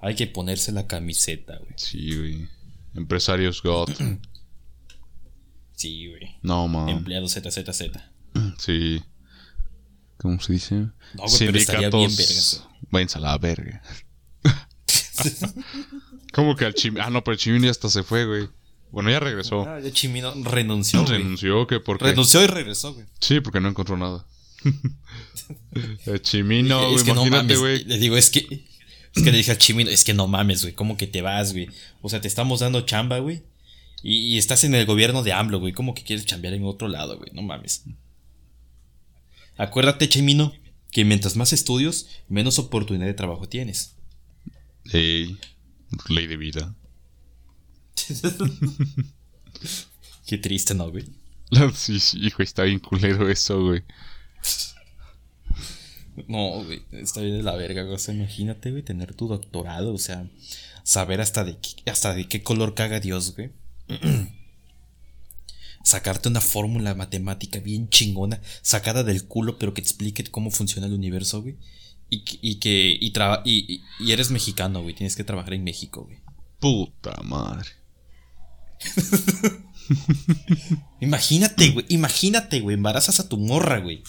[0.00, 1.72] Hay que ponerse la camiseta, güey.
[1.76, 2.48] Sí, güey.
[2.94, 3.88] Empresarios God.
[5.74, 6.36] Sí, güey.
[6.42, 6.96] No mames.
[6.96, 7.82] Empleados ZZZ.
[8.58, 9.00] Sí.
[10.16, 10.74] ¿Cómo se dice?
[10.74, 10.92] No,
[11.26, 12.66] güey, pero estaría bien vergas.
[12.90, 13.82] Váyanse a la verga.
[16.32, 17.00] ¿Cómo que al Chimín?
[17.00, 18.48] Ah, no, pero el Chimín ya hasta se fue, güey.
[18.90, 19.68] Bueno, ya regresó.
[19.68, 21.18] Ah, ya Chimino renunció, güey.
[21.18, 22.04] Renunció, que porque.
[22.06, 23.06] Renunció y regresó, güey.
[23.20, 24.24] Sí, porque no encontró nada.
[26.06, 27.84] el Chimino, es güey, que no imagínate, güey.
[27.84, 28.64] Le digo, es que.
[29.14, 30.74] Es que le dije al Chimino, es que no mames, güey.
[30.74, 31.68] ¿Cómo que te vas, güey?
[32.02, 33.42] O sea, te estamos dando chamba, güey.
[34.04, 35.72] Y, y estás en el gobierno de AMLO, güey.
[35.72, 37.30] ¿Cómo que quieres chambear en otro lado, güey?
[37.32, 37.84] No mames.
[39.56, 40.52] Acuérdate, Chimino,
[40.90, 43.96] que mientras más estudios, menos oportunidad de trabajo tienes.
[44.92, 45.38] Ey,
[46.08, 46.74] ley de vida.
[50.26, 51.04] Qué triste, ¿no, güey?
[51.74, 53.82] sí, sí, hijo, está bien culero eso, güey.
[56.28, 57.94] No, güey, está bien de la verga, güey.
[57.94, 60.28] O sea, imagínate, güey, tener tu doctorado, o sea,
[60.82, 63.50] saber hasta de qué, hasta de qué color caga Dios, güey.
[65.84, 70.86] Sacarte una fórmula matemática bien chingona, sacada del culo, pero que te explique cómo funciona
[70.86, 71.56] el universo, güey.
[72.08, 72.96] Y, que- y que.
[73.00, 74.94] Y, traba- y, eres mexicano, güey.
[74.94, 76.18] Tienes que trabajar en México, güey.
[76.60, 77.68] Puta madre.
[81.00, 81.84] Imagínate, güey.
[81.88, 82.74] Imagínate, güey.
[82.74, 84.02] Embarazas a tu morra, güey.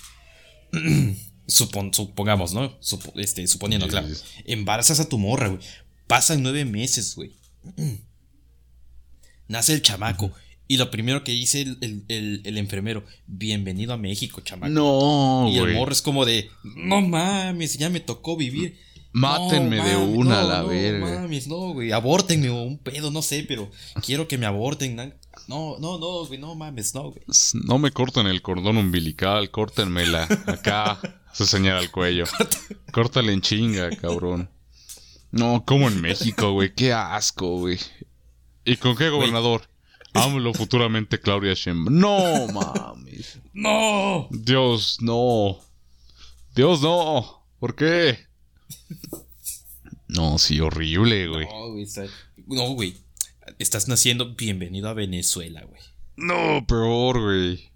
[1.47, 2.73] Supon- supongamos, ¿no?
[3.15, 4.07] Este, suponiendo, claro.
[4.45, 5.61] Embarazas a tu morra, güey.
[6.07, 7.33] Pasan nueve meses, güey.
[9.47, 10.31] Nace el chamaco.
[10.67, 14.71] Y lo primero que dice el, el- el- el enfermero, bienvenido a México, chamaco.
[14.73, 15.75] No, y el güey.
[15.75, 18.79] morro es como de, no mames, ya me tocó vivir.
[19.11, 21.05] Mátenme No, de una a no, la no, verga.
[21.21, 23.71] mames, no, güey, abórtenme o un pedo, no sé, pero
[24.03, 24.95] quiero que me aborten.
[25.47, 27.23] No, no, no, güey, no mames, no, güey.
[27.53, 30.23] No me corten el cordón umbilical, córtenmela.
[30.47, 30.99] Acá
[31.33, 32.25] se señala el cuello.
[32.91, 34.49] Córtale en chinga, cabrón.
[35.31, 36.73] No, como en México, güey.
[36.73, 37.77] Qué asco, güey.
[38.65, 39.67] ¿Y con qué gobernador?
[40.13, 41.99] AMLO futuramente Claudia Sheinbaum.
[41.99, 43.39] No, mames.
[43.53, 44.27] ¡No!
[44.31, 45.59] Dios, no.
[46.55, 47.43] Dios, no.
[47.59, 48.19] ¿Por qué?
[50.07, 51.45] No, sí, horrible, güey.
[51.45, 52.05] No, güey, está-
[52.47, 52.95] no, güey.
[53.59, 55.81] Estás naciendo, bienvenido a Venezuela, güey.
[56.17, 57.69] No, peor, güey.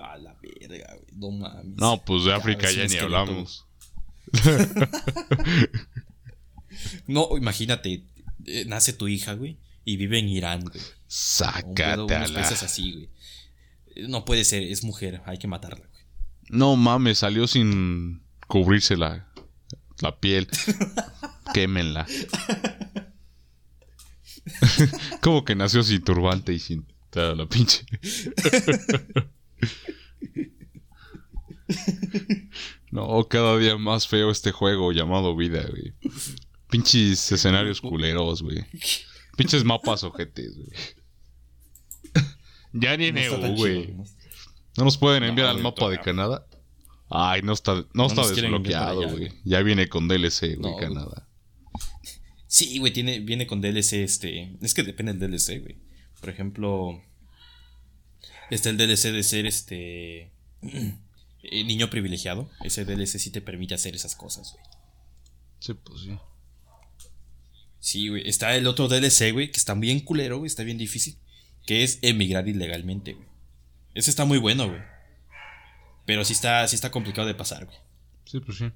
[0.00, 1.06] A la verga, güey.
[1.14, 1.76] No mames.
[1.76, 3.66] No, pues de Ya, África ya ni hablamos.
[7.06, 8.02] No, imagínate,
[8.46, 10.74] eh, nace tu hija, güey, y vive en Irán, güey.
[10.74, 13.08] Un pedo, Sácate a unos así, güey.
[14.08, 16.02] No puede ser, es mujer, hay que matarla, güey.
[16.48, 19.28] No mames, salió sin cubrirse la,
[20.00, 20.48] la piel.
[21.54, 22.06] Quémenla.
[25.20, 27.84] Como que nació sin turbante y sin toda la pinche.
[32.90, 35.94] No, cada día más feo este juego llamado vida, güey.
[36.68, 38.66] Pinches escenarios culeros, güey.
[39.36, 40.70] Pinches mapas ojetes, güey.
[42.72, 43.92] Ya ni en No EU, güey.
[43.92, 44.04] ¿no?
[44.76, 46.00] ¿No nos pueden No, enviar al güey, mapa de.
[46.00, 46.46] Canadá?
[47.10, 49.30] Ay, no está, no No está desbloqueado, güey.
[49.44, 50.88] Ya viene con DLC, güey, No, güey.
[50.88, 51.28] Canadá.
[52.46, 54.56] Sí, güey, tiene, viene con DLC, este...
[54.60, 55.78] Es que depende del DLC, güey.
[56.20, 57.02] Por ejemplo...
[58.50, 60.32] Está el DLC de ser, este...
[60.62, 62.50] eh, niño privilegiado.
[62.62, 64.64] Ese DLC sí te permite hacer esas cosas, güey.
[65.60, 66.18] Sí, pues sí.
[67.82, 68.28] Sí, güey.
[68.28, 70.46] Está el otro DLC, güey, que está bien culero, güey.
[70.46, 71.18] Está bien difícil.
[71.66, 73.26] Que es emigrar ilegalmente, güey.
[73.92, 74.80] Ese está muy bueno, güey.
[76.06, 77.76] Pero sí está, sí está complicado de pasar, güey.
[78.24, 78.70] Sí, pues sí.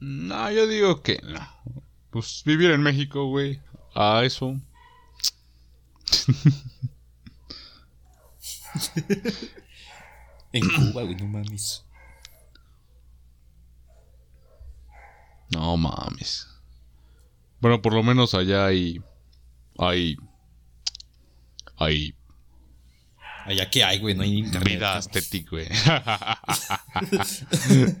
[0.00, 1.46] No, yo digo que no.
[2.08, 3.60] Pues vivir en México, güey.
[3.94, 4.58] A eso.
[10.50, 11.84] En Cuba, güey, no mames.
[15.50, 16.46] No mames.
[17.60, 19.00] Bueno, por lo menos allá hay.
[19.78, 20.16] Hay.
[21.76, 22.14] Hay
[23.46, 24.74] Allá que hay, güey, no hay internet.
[24.74, 25.66] vida estética, güey.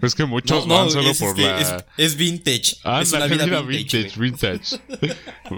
[0.02, 1.60] es que muchos No, van no, solo es, por este, la.
[1.60, 2.72] es, es vintage.
[2.72, 4.20] es una Ándale, vida vintage.
[4.20, 4.76] vintage, vintage.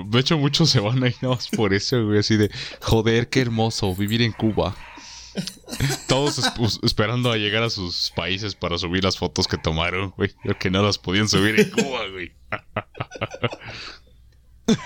[0.07, 2.21] De hecho, muchos se van ahí nada más por eso, güey.
[2.21, 4.77] Así de, joder, qué hermoso vivir en Cuba.
[6.09, 10.31] Todos es- esperando a llegar a sus países para subir las fotos que tomaron, güey.
[10.44, 12.33] Porque no las podían subir en Cuba, güey.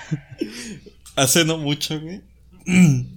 [1.15, 2.21] Hace no mucho, güey.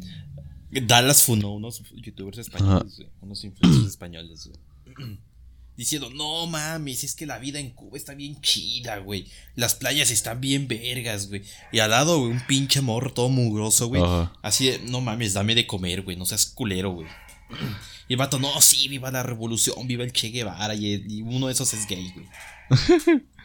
[0.71, 3.09] Dallas funó unos youtubers españoles, güey.
[3.21, 5.19] Unos influencers españoles, güey.
[5.77, 9.29] Diciendo, no mames, es que la vida en Cuba está bien chida, güey.
[9.55, 11.43] Las playas están bien vergas, güey.
[11.71, 14.03] Y al lado, güey, un pinche morro todo mugroso, güey.
[14.43, 16.17] Así de, no mames, dame de comer, güey.
[16.17, 17.07] No seas culero, güey.
[18.09, 20.75] Y el vato, no, sí, viva la revolución, viva el Che Guevara.
[20.75, 22.27] Y, y uno de esos es gay, güey.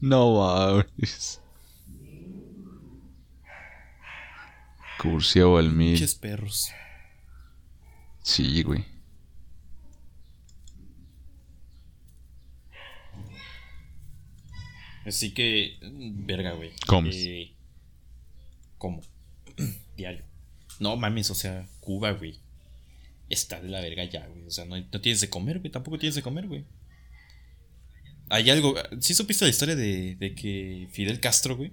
[0.00, 1.40] No mames.
[5.00, 5.92] Cursiao al mil.
[5.92, 6.70] Pinches perros.
[8.22, 8.84] Sí, güey.
[15.06, 16.72] Así que, mm, verga, güey.
[16.86, 17.16] Comes.
[17.16, 17.52] Eh,
[18.78, 19.02] ¿Cómo?
[19.96, 20.24] Diario.
[20.80, 22.40] No mames, o sea, Cuba, güey.
[23.28, 24.44] Está de la verga ya, güey.
[24.46, 25.70] O sea, no, no tienes de comer, güey.
[25.70, 26.64] Tampoco tienes de comer, güey.
[28.30, 28.74] Hay algo.
[29.00, 31.72] ¿Sí supiste la historia de, de que Fidel Castro, güey?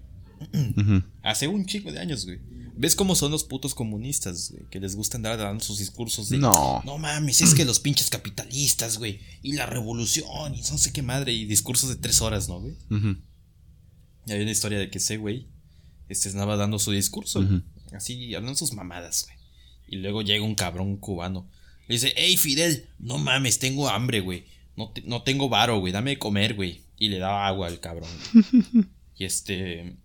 [1.23, 2.39] Hace un chingo de años, güey.
[2.75, 4.65] ¿Ves cómo son los putos comunistas, güey?
[4.69, 6.37] Que les gusta andar dando sus discursos de.
[6.37, 6.81] No.
[6.85, 9.19] No mames, es que los pinches capitalistas, güey.
[9.41, 11.31] Y la revolución, y no sé qué madre.
[11.33, 12.75] Y discursos de tres horas, ¿no, güey?
[12.89, 13.17] Ujú.
[14.27, 15.47] Y hay una historia de que ese güey
[16.09, 17.61] este, estaba dando su discurso, Ujú.
[17.95, 19.37] así hablando sus mamadas, güey.
[19.91, 21.47] Y luego llega un cabrón cubano.
[21.87, 24.45] Le dice, hey Fidel, no mames, tengo hambre, güey.
[24.77, 26.81] No, te- no tengo varo, güey, dame de comer, güey.
[26.97, 28.09] Y le daba agua al cabrón.
[28.33, 28.45] güey.
[29.17, 29.95] y este...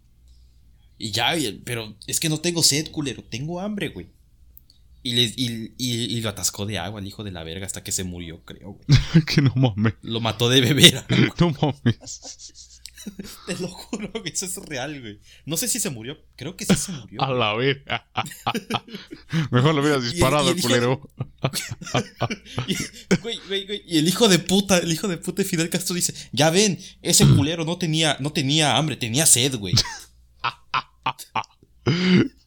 [0.98, 4.08] Y ya, pero es que no tengo sed, culero, tengo hambre, güey.
[5.02, 7.84] Y, le, y, y- y lo atascó de agua al hijo de la verga hasta
[7.84, 8.98] que se murió, creo, güey.
[9.26, 9.94] que no mames.
[10.02, 11.04] Lo mató de beber.
[11.38, 12.75] No mames.
[13.46, 15.20] Te lo juro que eso es real, güey.
[15.44, 16.18] No sé si se murió.
[16.36, 17.22] Creo que sí se murió.
[17.24, 17.78] A la vez.
[19.50, 21.00] Mejor lo hubieras el- disparado, el culero.
[22.66, 22.76] Y,
[23.22, 25.94] güey, güey, güey, y el hijo de puta, el hijo de puta de Fidel Castro
[25.94, 29.74] dice, ya ven, ese culero no tenía, no tenía hambre, tenía sed, güey.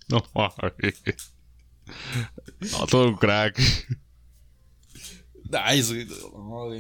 [0.10, 0.24] No.
[2.60, 3.60] No, todo un crack.
[5.52, 6.06] Ay, güey,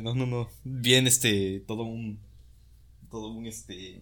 [0.03, 0.49] no, no, no.
[0.63, 2.19] Bien, este, todo un.
[3.09, 4.01] Todo un, este.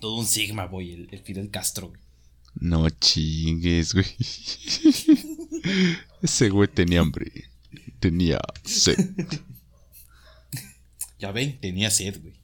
[0.00, 2.00] Todo un Sigma, güey, el, el Fidel Castro, güey.
[2.56, 4.06] No chingues, güey.
[6.22, 7.30] Ese güey tenía hambre.
[8.00, 8.96] Tenía sed.
[11.18, 12.34] Ya ven, tenía sed, güey.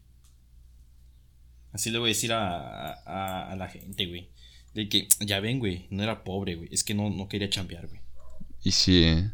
[1.72, 4.30] Así le voy a decir a, a, a la gente, güey.
[4.74, 6.68] De que, ya ven, güey, no era pobre, güey.
[6.72, 8.00] Es que no, no quería chambear, güey.
[8.64, 9.30] Y sí, ¿eh?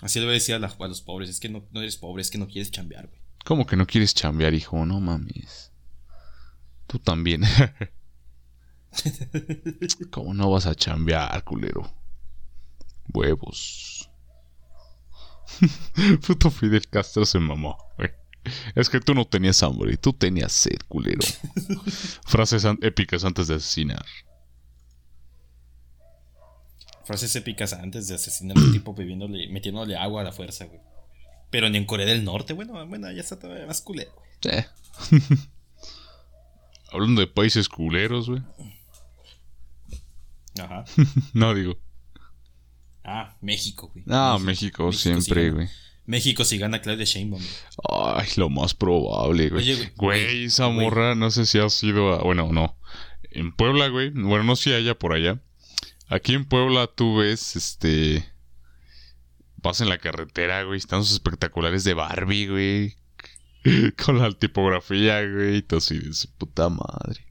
[0.00, 1.28] Así le voy a decir a, la- a los pobres.
[1.28, 3.20] Es que no, no eres pobre, es que no quieres chambear, güey.
[3.46, 4.84] ¿Cómo que no quieres chambear, hijo?
[4.84, 5.70] No mames.
[6.88, 7.42] Tú también.
[10.10, 11.88] ¿Cómo no vas a chambear, culero?
[13.14, 14.10] Huevos.
[16.26, 18.10] Puto Fidel Castro se mamó, güey.
[18.74, 21.20] Es que tú no tenías hambre, tú tenías sed, culero.
[22.26, 24.04] Frases an- épicas antes de asesinar.
[27.04, 30.80] Frases épicas antes de asesinar a un tipo bebiéndole, metiéndole agua a la fuerza, güey.
[31.50, 34.26] Pero ni en Corea del Norte, bueno, bueno, ya está todavía más culero, güey.
[34.56, 34.66] Eh.
[36.92, 38.42] Hablando de países culeros, güey.
[40.60, 40.84] Ajá.
[41.34, 41.76] No digo.
[43.04, 44.04] Ah, México, güey.
[44.08, 45.68] Ah, México, sí siempre, güey.
[46.06, 48.16] México si gana Claudia Sheinbaum, güey.
[48.20, 49.62] Ay, lo más probable, güey.
[49.62, 50.80] Oye, güey, Güey, güey, esa güey.
[50.80, 52.22] morra, no sé si ha sido a...
[52.22, 52.76] Bueno, no.
[53.30, 54.10] En Puebla, güey.
[54.10, 55.40] Bueno, no sé si haya por allá.
[56.08, 58.24] Aquí en Puebla tú ves, este...
[59.66, 60.78] Vas en la carretera, güey.
[60.78, 62.96] Están sus espectaculares de Barbie, güey.
[64.04, 65.56] Con la tipografía, güey.
[65.56, 67.26] Y todo así de su puta madre.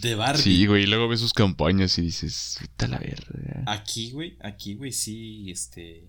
[0.00, 0.42] De Barbie.
[0.42, 0.82] Sí, güey.
[0.82, 2.58] Y luego ves sus campañas y dices...
[2.60, 3.62] Vete a la verga.
[3.66, 6.08] Aquí, güey, aquí, güey, sí, este.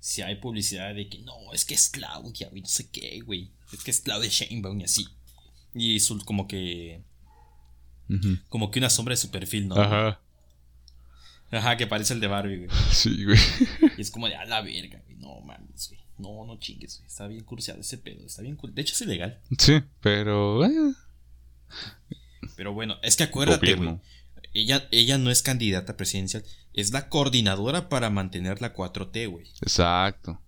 [0.00, 3.50] Sí hay publicidad de que no, es que es Claudia, güey, no sé qué, güey.
[3.72, 5.06] Es que es Claudia Sheinbaum y así.
[5.74, 7.02] Y su, como que.
[8.48, 9.74] Como que una sombra de su perfil, ¿no?
[9.74, 10.20] Ajá.
[11.50, 12.68] Ajá, que parece el de Barbie, güey.
[12.92, 13.38] Sí, güey.
[13.96, 15.16] Y es como de a la verga, güey.
[15.16, 16.00] No mames, güey.
[16.18, 17.06] No, no chingues, güey.
[17.06, 18.26] Está bien cursiado ese pedo.
[18.26, 19.40] Está bien cur- De hecho, es ilegal.
[19.58, 20.64] Sí, pero...
[20.64, 20.92] eh,
[22.56, 23.98] Pero bueno, es que acuérdate, güey.
[24.54, 26.44] Ella, ella no es candidata presidencial.
[26.74, 29.46] Es la coordinadora para mantener la 4T, güey.
[29.62, 30.40] Exacto.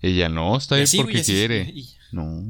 [0.00, 1.72] Ella no está ahí así, porque quiere.
[2.10, 2.42] No.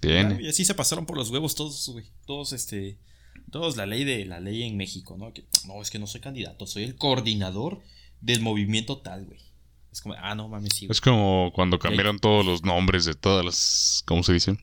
[0.00, 0.40] Tiene.
[0.42, 2.06] y así se pasaron por los huevos todos, güey.
[2.26, 2.98] Todos, este.
[3.50, 5.32] Todos la ley de la ley en México, ¿no?
[5.32, 7.82] Que, no, es que no soy candidato, soy el coordinador
[8.20, 9.40] del movimiento tal, güey.
[9.92, 10.92] Es como, ah, no mames, sí, güey.
[10.92, 14.02] Es como cuando cambiaron todos los nombres de todas las.
[14.06, 14.58] ¿Cómo se dice?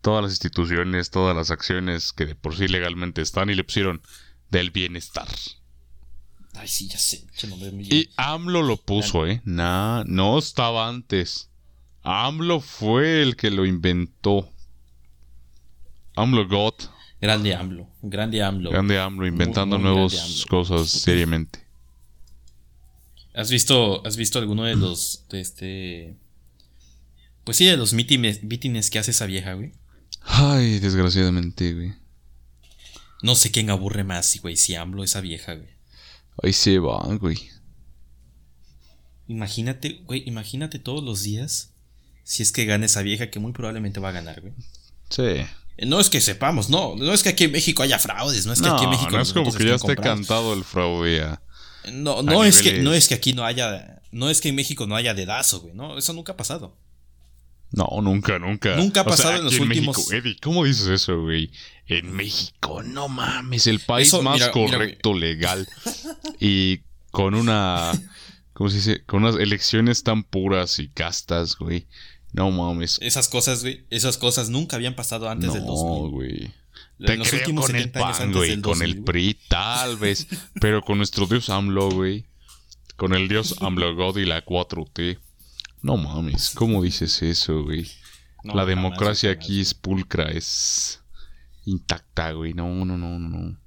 [0.00, 4.00] Todas las instituciones, todas las acciones que de por sí legalmente están y le pusieron
[4.48, 5.28] del bienestar.
[6.54, 7.26] Ay, sí, ya sé.
[7.90, 9.40] Y AMLO lo puso, ¿eh?
[9.44, 11.50] Nah, no estaba antes.
[12.02, 14.50] AMLO fue el que lo inventó.
[16.16, 16.74] AMLO God.
[17.20, 17.88] Grande AMLO.
[18.02, 18.70] Grande AMLO.
[18.70, 21.60] Grande AMLO inventando muy nuevas cosas seriamente.
[23.34, 25.26] ¿Has visto, ¿Has visto alguno de los.
[25.28, 26.16] De este.
[27.44, 29.72] Pues sí, de los mítines, mítines que hace esa vieja, güey?
[30.22, 31.94] Ay, desgraciadamente, güey.
[33.22, 35.68] No sé quién aburre más, güey, si AMLO esa vieja, güey.
[36.42, 37.36] Ahí se van, güey.
[39.28, 41.74] Imagínate, güey, imagínate todos los días.
[42.24, 44.54] Si es que gana esa vieja, que muy probablemente va a ganar, güey.
[45.08, 45.46] Sí.
[45.86, 46.94] No es que sepamos, no.
[46.96, 49.10] No es que aquí en México haya fraudes, no es que no, aquí en México.
[49.10, 51.22] no es como que ya esté cantado el fraude.
[51.22, 51.42] a-
[51.92, 54.00] No, no es que, no es que aquí no haya.
[54.12, 55.74] No es que en México no haya dedazo, güey.
[55.74, 56.76] No, eso nunca ha pasado.
[57.72, 58.74] No, nunca, nunca.
[58.76, 61.52] Nunca ha O sea, pasado en los últimos- México, Eddie, ¿cómo dices eso, güey?
[61.86, 65.68] En México, no mames, el país Eso, más mira, mira, correcto, legal.
[66.40, 66.80] y
[67.12, 67.92] con una.
[68.52, 69.04] ¿Cómo se dice?
[69.04, 71.86] Con unas elecciones tan puras y castas, güey.
[72.32, 72.98] No mames.
[73.02, 73.86] Esas cosas, güey.
[73.90, 76.10] Esas cosas nunca habían pasado antes no, del 2000.
[76.10, 76.54] güey.
[77.00, 79.04] En Te los creo últimos con el 70 años PAN, güey, con 2000, el güey.
[79.04, 80.26] PRI, tal vez.
[80.60, 82.26] pero con nuestro dios AMLO, güey.
[82.96, 85.18] Con el dios AMLO God y la 4T.
[85.82, 87.90] No mames, ¿cómo dices eso, güey?
[88.44, 89.60] No, la democracia jamás, aquí güey.
[89.62, 91.02] es pulcra, es
[91.64, 92.52] intacta, güey.
[92.52, 93.58] No, no, no, no, no.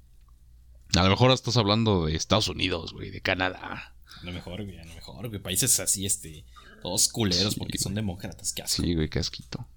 [0.96, 3.93] A lo mejor estás hablando de Estados Unidos, güey, de Canadá.
[4.24, 5.38] A lo mejor, güey, a lo mejor, güey.
[5.38, 6.46] Países así, este.
[6.80, 8.54] Todos culeros Sí, porque son demócratas.
[8.54, 8.82] Qué asco.
[8.82, 9.68] Sí, güey, qué asquito.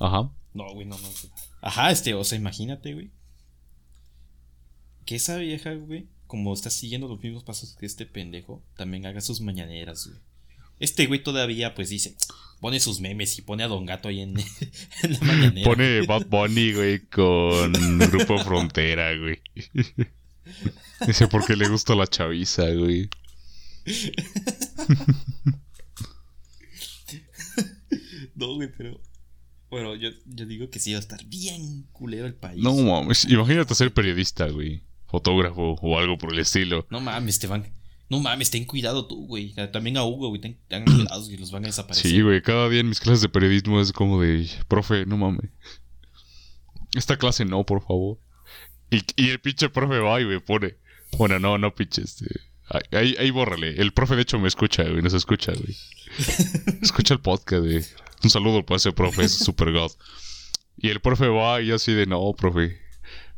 [0.00, 0.32] Ajá.
[0.52, 1.08] No, güey, no, no.
[1.08, 1.32] güey.
[1.60, 3.12] Ajá, este, o sea, imagínate, güey.
[5.04, 9.20] Que esa vieja, güey, como está siguiendo los mismos pasos que este pendejo, también haga
[9.20, 10.18] sus mañaneras, güey.
[10.80, 12.16] Este güey todavía, pues dice,
[12.60, 14.34] pone sus memes y pone a Don Gato ahí en,
[15.02, 15.70] en la mañanera.
[15.70, 17.72] Pone Bad Bunny, güey, con
[18.10, 19.40] Grupo Frontera, güey.
[21.06, 23.08] Dice porque le gusta la chaviza, güey.
[28.36, 29.00] No, güey, pero.
[29.70, 32.62] Bueno, yo, yo digo que sí va a estar bien culero el país.
[32.62, 34.82] No mames, imagínate ser periodista, güey.
[35.06, 36.86] Fotógrafo o algo por el estilo.
[36.90, 37.66] No mames, te van.
[38.08, 39.54] No mames, ten cuidado tú, güey.
[39.72, 40.40] También a Hugo, güey.
[40.40, 42.10] Ten, tengan cuidado que los van a desaparecer.
[42.10, 45.50] Sí, güey, cada día en mis clases de periodismo es como de, profe, no mames.
[46.94, 48.18] Esta clase no, por favor.
[48.90, 50.76] Y, y el pinche profe va y me pone.
[51.18, 52.26] Bueno, no, no pinche este.
[52.90, 53.80] Ahí, ahí bórrale.
[53.80, 55.02] El profe de hecho me escucha, güey.
[55.02, 55.76] Nos escucha, güey.
[56.82, 57.84] escucha el podcast, güey.
[58.24, 59.92] Un saludo para ese profe, es super god.
[60.76, 62.80] Y el profe va y yo así de, no, profe.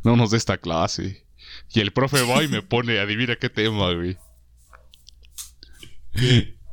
[0.03, 1.27] No nos dé esta clase.
[1.73, 4.17] Y el profe va y me pone, adivina qué tema, güey.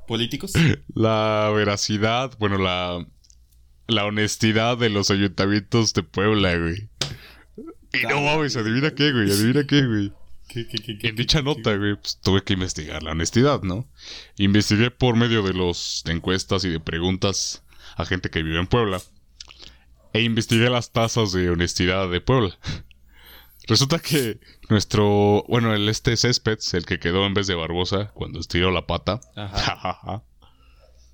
[0.08, 0.54] ¿Políticos?
[0.94, 3.06] La veracidad, bueno, la,
[3.88, 6.90] la honestidad de los ayuntamientos de Puebla, güey.
[7.94, 10.14] Y no mames, adivina qué, güey, adivina qué, güey.
[10.56, 13.90] ¿Qué, qué, qué, qué, En dicha nota, güey, pues tuve que investigar la honestidad, ¿no?
[14.38, 17.64] Investigué por medio de los de encuestas y de preguntas
[17.98, 19.02] a gente que vive en Puebla.
[20.14, 22.58] E investigué las tasas de honestidad de Puebla.
[23.68, 24.40] Resulta que
[24.70, 28.88] nuestro, bueno, el este Céspedes, el que quedó en vez de Barbosa cuando estiró la
[28.88, 29.20] pata.
[29.36, 30.24] Ajá.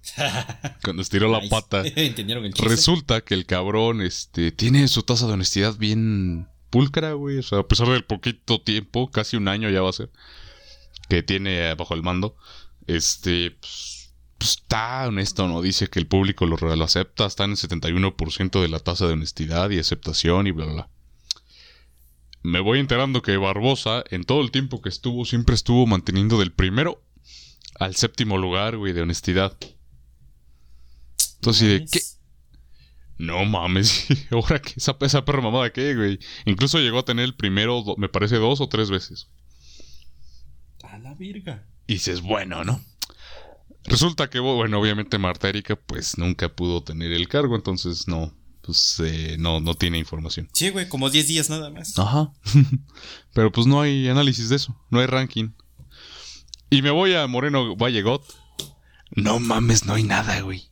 [0.83, 1.49] cuando estiró la Nice.
[1.49, 1.81] pata.
[1.83, 2.69] ¿Entendieron el chiste?
[2.69, 7.37] Resulta que el cabrón, este, tiene su tasa de honestidad bien pulcra, güey.
[7.37, 10.09] O sea, a pesar del poquito tiempo, casi un año ya va a ser,
[11.07, 12.35] que tiene eh, bajo el mando,
[12.87, 15.61] este, pues, pues, está honesto, ¿no?
[15.61, 19.13] Dice que el público lo, lo acepta, está en el 71% de la tasa de
[19.13, 20.89] honestidad y aceptación y bla, bla, bla.
[22.41, 26.51] Me voy enterando que Barbosa, en todo el tiempo que estuvo, siempre estuvo manteniendo del
[26.51, 27.03] primero
[27.79, 29.55] al séptimo lugar, güey, de honestidad.
[31.35, 31.99] Entonces, ¿y ¿de qué?
[33.21, 36.17] No mames, ahora que esa, esa perra mamada qué, güey.
[36.45, 39.27] Incluso llegó a tener el primero, me parece, dos o tres veces.
[40.83, 41.67] A la virga.
[41.85, 42.83] Y dices, bueno, ¿no?
[43.83, 48.99] Resulta que, bueno, obviamente Marta Erika, pues nunca pudo tener el cargo, entonces no, pues
[49.05, 50.49] eh, no, no tiene información.
[50.53, 51.99] Sí, güey, como 10 días nada más.
[51.99, 52.33] Ajá.
[53.35, 55.51] Pero pues no hay análisis de eso, no hay ranking.
[56.71, 58.23] Y me voy a Moreno Vallegot.
[59.11, 60.70] No mames, no hay nada, güey.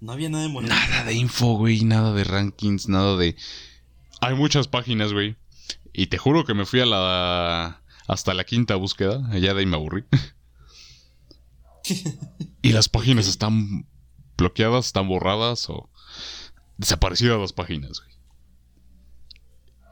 [0.00, 0.74] No había nada de Moreno.
[0.74, 3.36] Nada de info, güey, nada de rankings, nada de...
[4.20, 5.36] Hay muchas páginas, güey.
[5.92, 7.82] Y te juro que me fui a la...
[8.06, 9.28] hasta la quinta búsqueda.
[9.30, 10.04] Allá de ahí me aburrí.
[12.62, 13.86] y las páginas están
[14.38, 15.90] bloqueadas, están borradas o
[16.78, 18.10] desaparecidas las páginas, güey.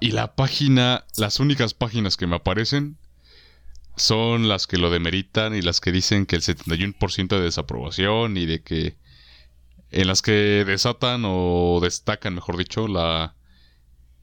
[0.01, 2.97] Y la página, las únicas páginas que me aparecen
[3.97, 8.47] son las que lo demeritan y las que dicen que el 71% de desaprobación y
[8.47, 8.97] de que
[9.91, 13.35] en las que desatan o destacan, mejor dicho, la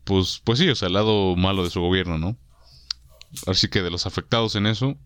[0.03, 2.37] pues pues sí, o sea, el lado malo de su gobierno, ¿no?
[3.47, 4.97] Así que de los afectados en eso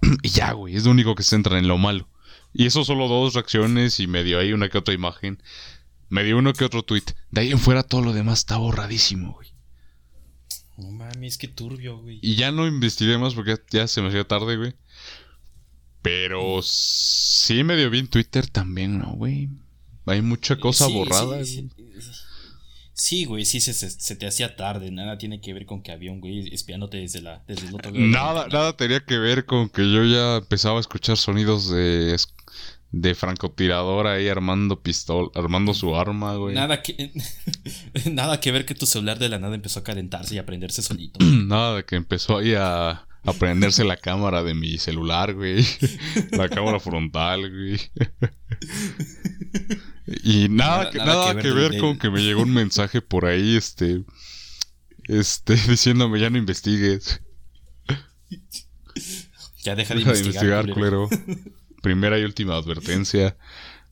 [0.22, 2.08] y ya, güey, es lo único que se centra en lo malo.
[2.52, 5.42] Y eso solo dos reacciones y medio ahí una que otra imagen,
[6.08, 7.04] medio uno que otro tweet.
[7.30, 9.48] De ahí en fuera todo lo demás está borradísimo, güey.
[10.76, 12.18] No mames, qué turbio, güey.
[12.22, 14.74] Y ya no investigué más porque ya, se me hacía tarde, güey.
[16.02, 19.48] Pero sí medio bien Twitter también, ¿no, güey?
[20.06, 22.00] Hay mucha cosa Sí, borrada, sí, güey.
[22.00, 22.10] sí.
[22.96, 24.92] Sí, güey, sí se, se, te hacía tarde.
[24.92, 27.90] Nada tiene que ver con que había un güey espiándote desde, la, desde el otro
[27.90, 28.04] lado.
[28.06, 32.16] Nada, nada tenía que ver con que yo ya empezaba a escuchar sonidos de,
[32.92, 36.54] de francotirador ahí armando pistol, armando su arma, güey.
[36.54, 36.68] Nada.
[36.68, 37.10] Nada que,
[38.12, 40.80] nada que ver que tu celular de la nada empezó a calentarse y a prenderse
[40.80, 41.18] solito.
[41.74, 42.90] de que empezó ahí a,
[43.24, 45.64] a prenderse la cámara de mi celular, güey.
[46.30, 47.80] La cámara frontal, güey.
[50.06, 53.00] Y nada, Nada- que, nada que que ver del- con que me llegó un mensaje
[53.00, 54.02] por ahí, este,
[55.04, 57.20] este, diciéndome ya no investigues.
[59.62, 61.08] Ya deja de Deja de investigar, investigar, culero.
[61.08, 61.42] culero.
[61.82, 63.36] Primera y última advertencia.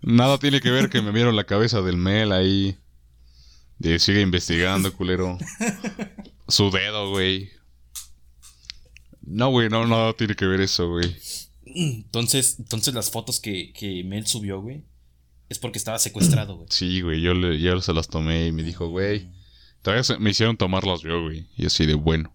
[0.02, 2.76] Nada tiene que ver que me vieron la cabeza del Mel ahí.
[3.78, 5.38] De sigue investigando, culero.
[6.48, 7.50] Su dedo, güey.
[9.22, 11.16] No, güey, no, nada tiene que ver eso, güey.
[11.64, 14.84] Entonces, entonces las fotos que, que Mel subió, güey,
[15.52, 16.68] es porque estaba secuestrado, güey.
[16.70, 19.28] Sí, güey, yo, le, yo se las tomé y me dijo, güey.
[20.02, 21.46] Se- me hicieron tomarlas yo, güey.
[21.56, 22.34] Y así de bueno.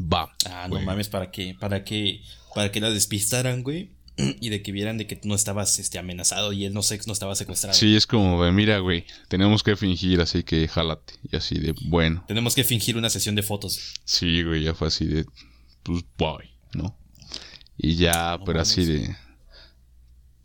[0.00, 0.32] Va.
[0.46, 2.22] Ah, no mames, para que, para que,
[2.54, 3.92] para que la despistaran, güey.
[4.40, 6.98] Y de que vieran de que tú no estabas este, amenazado y él no, se,
[7.06, 7.76] no estaba secuestrado.
[7.78, 11.14] Sí, es como de, mira, güey, tenemos que fingir, así que jálate.
[11.30, 12.24] Y así de, bueno.
[12.26, 13.94] Tenemos que fingir una sesión de fotos.
[14.04, 15.24] Sí, güey, ya fue así de,
[15.84, 16.96] pues, voy, ¿no?
[17.76, 19.16] Y ya, No pero así de...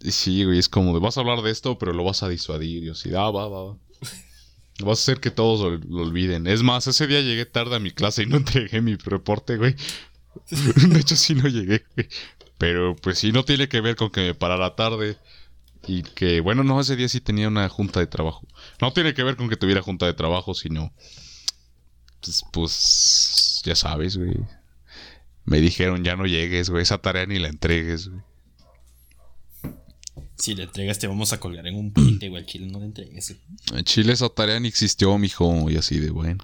[0.04, 2.84] Sí, güey, es como de, vas a hablar de esto, pero lo vas a disuadir.
[2.84, 3.78] Y así, ah, va, va, va.
[4.80, 6.48] Vas a hacer que todos lo, lo olviden.
[6.48, 9.76] Es más, ese día llegué tarde a mi clase y no entregué mi reporte, güey.
[10.50, 12.10] De hecho, sí no llegué, güey.
[12.58, 15.18] Pero, pues sí, no tiene que ver con que me parara tarde.
[15.88, 18.48] Y que, bueno, no, ese día sí tenía una junta de trabajo.
[18.82, 20.94] No tiene que ver con que tuviera junta de trabajo, sino.
[22.22, 24.36] Pues, pues ya sabes, güey.
[25.46, 26.84] Me dijeron, ya no llegues, güey.
[26.84, 28.22] Esa tarea ni la entregues, güey.
[30.44, 32.42] Si le entregas, te vamos a colgar en un puente, güey.
[32.42, 33.34] Al chile no le entregues.
[33.72, 35.70] En Chile esa tarea ni existió, mijo.
[35.70, 36.44] Y así de bueno.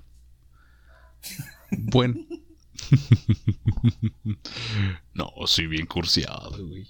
[1.70, 2.16] bueno.
[5.14, 6.88] no, soy bien cursiado, güey.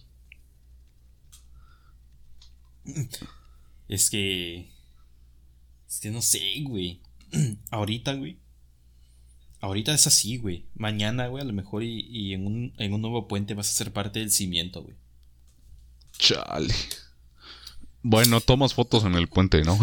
[3.88, 4.72] Es que.
[5.88, 7.02] Es que no sé, güey.
[7.72, 8.38] Ahorita, güey.
[9.62, 10.68] Ahorita es así, güey.
[10.76, 13.74] Mañana, güey, a lo mejor y, y en, un, en un nuevo puente vas a
[13.74, 14.96] ser parte del cimiento, güey.
[16.20, 16.74] Chale.
[18.04, 19.80] Bueno, tomas fotos en el puente, ¿no?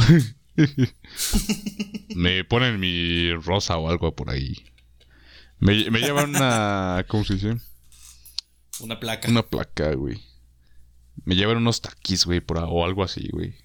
[2.15, 4.65] me ponen mi rosa o algo por ahí.
[5.59, 7.05] Me, me llevan una.
[7.09, 7.57] ¿Cómo se dice?
[8.81, 9.29] Una placa.
[9.29, 10.23] Una placa, güey.
[11.25, 13.57] Me llevan unos taquis, güey, por o algo así, güey.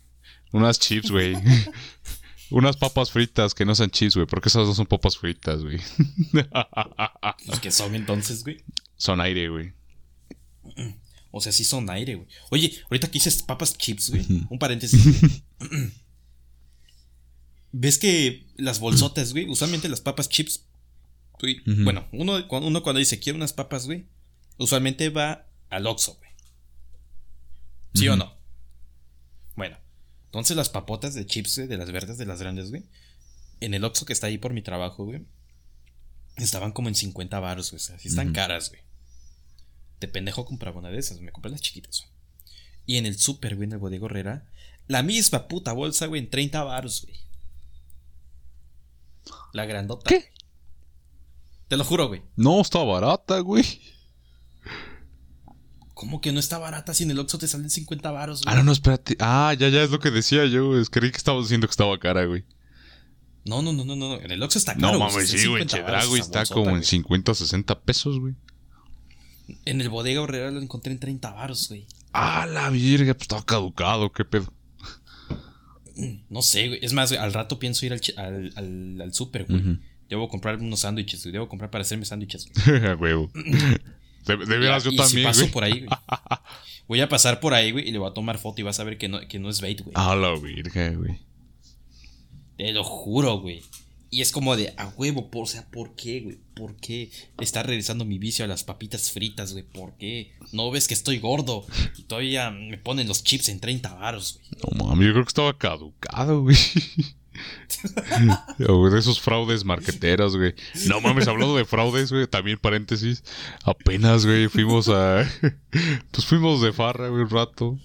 [0.53, 1.35] Unas chips, güey.
[2.49, 5.79] Unas papas fritas que no sean chips, güey, porque esas no son papas fritas, güey.
[7.47, 8.63] Los que son entonces, güey.
[8.97, 9.73] son aire, güey.
[11.31, 12.27] O sea, sí son aire, güey.
[12.49, 14.25] Oye, ahorita que dices papas chips, güey.
[14.49, 15.01] Un paréntesis.
[17.71, 19.47] ¿Ves que las bolsotas, güey?
[19.47, 20.65] Usualmente las papas chips.
[21.39, 21.61] güey.
[21.65, 24.05] Bueno, uno, cu- uno cuando dice quiero unas papas, güey.
[24.57, 26.29] Usualmente va al Oxxo, güey.
[27.93, 28.37] ¿Sí o no?
[29.55, 29.77] Bueno.
[30.25, 32.83] Entonces las papotas de chips, güey, de las verdes, de las grandes, güey.
[33.61, 35.25] En el Oxxo que está ahí por mi trabajo, güey.
[36.35, 37.77] Estaban como en 50 baros, güey.
[37.81, 38.81] O sea, sí están caras, güey.
[40.01, 41.21] De pendejo compraba una de esas.
[41.21, 42.07] Me compré las chiquitas.
[42.85, 44.45] Y en el super, güey, en el bodega Herrera.
[44.87, 47.15] La misma puta bolsa, güey, en 30 baros, güey.
[49.53, 50.09] La grandota.
[50.09, 50.31] ¿Qué?
[51.67, 52.21] Te lo juro, güey.
[52.35, 53.63] No, está barata, güey.
[55.93, 58.53] ¿Cómo que no está barata si en el Oxxo te salen 50 baros, güey?
[58.53, 59.15] Ah, no, no, espérate.
[59.19, 60.77] Ah, ya, ya es lo que decía yo.
[60.79, 62.43] Es creí que estabas diciendo que estaba cara, güey.
[63.45, 64.19] No, no, no, no, no.
[64.19, 64.99] En el Oxxo está No caro.
[64.99, 65.61] mames, está en sí, güey.
[65.61, 66.83] 50 varos Chedrago esa está bolsota, como en güey.
[66.85, 68.33] 50, 60 pesos, güey.
[69.65, 71.85] En el bodega Herrera lo encontré en 30 baros, güey.
[72.13, 74.51] Ah, la virga, pues estaba caducado, qué pedo.
[76.29, 76.79] No sé, güey.
[76.81, 79.79] Es más, güey, al rato pienso ir al, al, al, al super, güey.
[80.09, 81.31] Debo comprar unos sándwiches, güey.
[81.33, 82.47] Debo comprar para hacerme sándwiches.
[82.89, 83.31] A huevo.
[84.25, 85.51] De, de veras, yo Y también, si paso güey.
[85.51, 85.89] por ahí, güey.
[86.87, 88.83] Voy a pasar por ahí, güey, y le voy a tomar foto y vas a
[88.83, 89.93] ver que no, que no es bait, güey.
[89.95, 91.19] A la virga, güey.
[92.55, 93.63] Te lo juro, güey.
[94.13, 96.37] Y es como de, a huevo, por, o sea, ¿por qué, güey?
[96.53, 97.09] ¿Por qué
[97.39, 99.63] está regresando mi vicio a las papitas fritas, güey?
[99.63, 100.33] ¿Por qué?
[100.51, 101.65] ¿No ves que estoy gordo?
[101.97, 104.61] Y todavía me ponen los chips en 30 baros, güey.
[104.61, 106.57] No mames, yo creo que estaba caducado, güey.
[108.57, 110.55] De esos fraudes marqueteros, güey.
[110.87, 113.23] No mames, hablando de fraudes, güey, también paréntesis.
[113.63, 115.25] Apenas, güey, fuimos a.
[116.11, 117.79] Pues fuimos de farra, güey, un rato.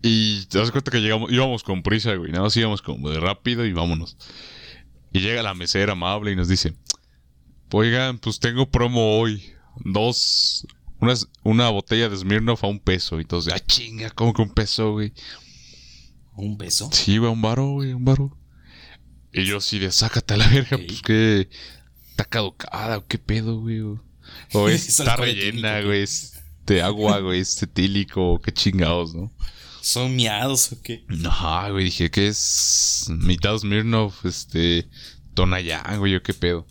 [0.00, 2.30] Y te das cuenta que llegamos, íbamos con prisa, güey.
[2.30, 4.16] Nada más íbamos como de rápido y vámonos.
[5.12, 6.74] Y llega la mesera amable y nos dice:
[7.70, 9.52] Oigan, pues tengo promo hoy.
[9.84, 10.66] Dos.
[11.00, 13.18] Unas, una botella de Smirnoff a un peso.
[13.18, 15.12] Y entonces, ah, chinga, ¿cómo que un peso, güey?
[16.36, 16.88] ¿Un beso?
[16.92, 18.36] Sí, güey, un varo, güey, un varo.
[19.32, 21.48] Y yo así de, sácate a la verga, pues que
[22.10, 23.80] está caducada, qué pedo, güey.
[23.80, 24.00] O,
[24.52, 26.04] o Es está rellena, güey,
[26.66, 29.32] de agua, güey, es etílico, qué chingados, ¿no?
[29.82, 31.04] ¿Son miados o qué?
[31.26, 34.88] Ajá, güey, dije que es mitad Smirnoff, este,
[35.34, 36.68] Tonayán, güey, o qué pedo.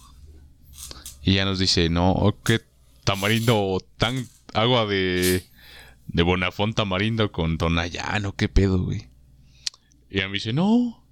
[1.22, 2.62] Y ya nos dice, no, qué
[3.04, 5.44] tamarindo, tan agua de,
[6.08, 9.10] de Bonafón tamarindo con Tonayán, o qué pedo, güey.
[10.10, 11.06] Y a mí dice, no.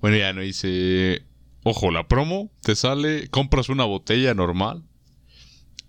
[0.00, 1.26] Bueno, ya no dice,
[1.62, 4.82] ojo, la promo te sale, compras una botella normal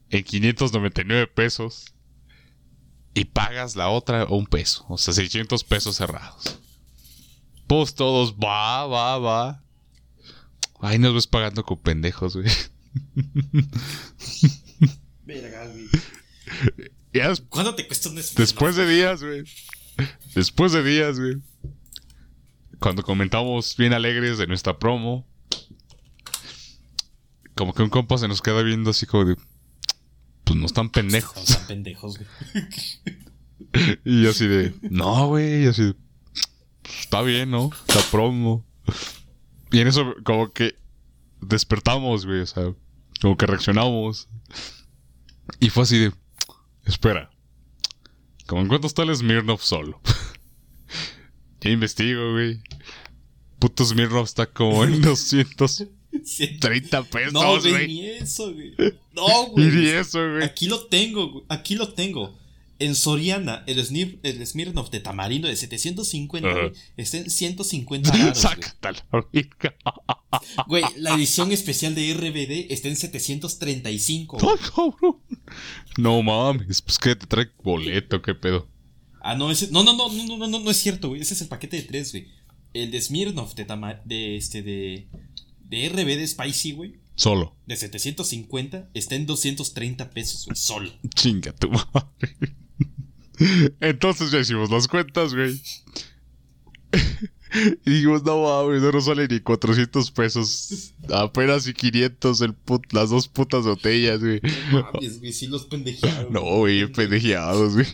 [0.09, 1.94] en 599 pesos
[3.15, 6.59] y pagas la otra un peso, o sea, 600 pesos cerrados.
[7.65, 9.63] Pues todos, va, va, va.
[10.81, 12.51] Ahí nos ves pagando con pendejos, güey.
[15.25, 15.89] Verga, güey.
[17.49, 19.45] ¿Cuánto te cuesta un después de días, güey.
[20.35, 21.37] Después de días, güey.
[22.79, 25.25] Cuando comentamos bien alegres de nuestra promo.
[27.55, 29.37] Como que un compa se nos queda viendo así como de...
[30.45, 31.43] Pues no están No pendejos.
[31.43, 32.65] sean pendejos, güey.
[34.05, 34.73] Y yo así de...
[34.83, 35.65] No, güey.
[35.65, 35.93] Y así de...
[35.93, 37.69] "Pues, está bien, ¿no?
[37.93, 38.65] La promo.
[39.71, 40.75] Y en eso como que...
[41.41, 42.39] Despertamos, güey.
[42.41, 42.73] O sea...
[43.21, 44.29] Como que reaccionamos.
[45.59, 46.13] Y fue así de...
[46.85, 47.29] Espera.
[48.47, 49.99] ¿Cómo en cuánto está el Smirnoff solo?
[51.61, 52.61] ya investigo, güey.
[53.59, 55.01] Puto Smirnoff está como en
[56.59, 57.71] 30 pesos, no, güey.
[57.71, 58.05] güey.
[58.07, 58.73] Eso, güey.
[59.13, 59.71] No, güey.
[59.71, 60.43] Ni eso, güey.
[60.43, 61.45] Aquí lo tengo, güey.
[61.49, 62.37] Aquí lo tengo.
[62.77, 68.37] En Soriana, el, Snir el Smirnoff de tamarindo de 750, uh está en 150 baros,
[68.37, 68.99] Sácatalo,
[69.31, 69.49] güey.
[70.67, 74.37] güey, la edición especial de RBD está en 735.
[74.37, 74.55] Güey.
[75.97, 78.67] No, no mames, pues que te trae boleto, qué pedo.
[79.21, 81.21] Ah, no, ese, no, no, no, no, no, no, no es cierto, güey.
[81.21, 82.27] Ese es el paquete de tres, güey.
[82.73, 83.65] El de Smirnoff de,
[84.03, 85.07] de este de
[85.69, 87.55] de RBD Spicy, güey, Solo.
[87.65, 90.91] de 750 está en 230 pesos, güey, solo.
[91.15, 92.55] Chinga tu madre.
[93.79, 95.61] Entonces ya hicimos las cuentas, güey.
[97.85, 100.93] Y dijimos, no mames, no nos sale ni 400 pesos.
[101.13, 104.41] Apenas y 500 el put- las dos putas botellas, güey.
[104.71, 106.33] No mames, güey, sí los pendejearon.
[106.33, 107.87] No, güey, pendejeados, güey.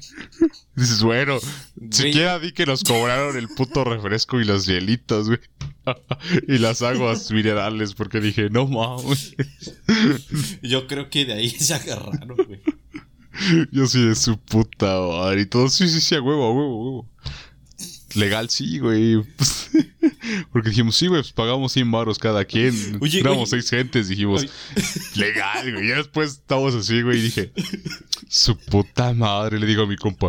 [0.75, 1.37] Dices, bueno,
[1.75, 1.91] Güey.
[1.91, 5.39] siquiera di que nos cobraron el puto refresco y las hielitas, güey.
[6.47, 9.35] y las aguas minerales, porque dije, no mames.
[10.63, 12.61] Yo creo que de ahí se agarraron, güey.
[13.71, 15.41] Yo sí de su puta madre.
[15.41, 17.09] Y todo, sí, sí, sí, a huevo, a huevo, a huevo.
[18.15, 19.21] Legal, sí, güey.
[19.37, 19.69] Pues,
[20.51, 22.73] porque dijimos, sí, güey, pues pagamos 100 baros cada quien.
[23.01, 23.61] Oye, Éramos oye.
[23.61, 24.45] seis gentes, dijimos,
[25.15, 25.87] legal, güey.
[25.89, 27.51] Ya después estamos así, güey, y dije,
[28.27, 30.27] su puta madre, le digo a mi compa.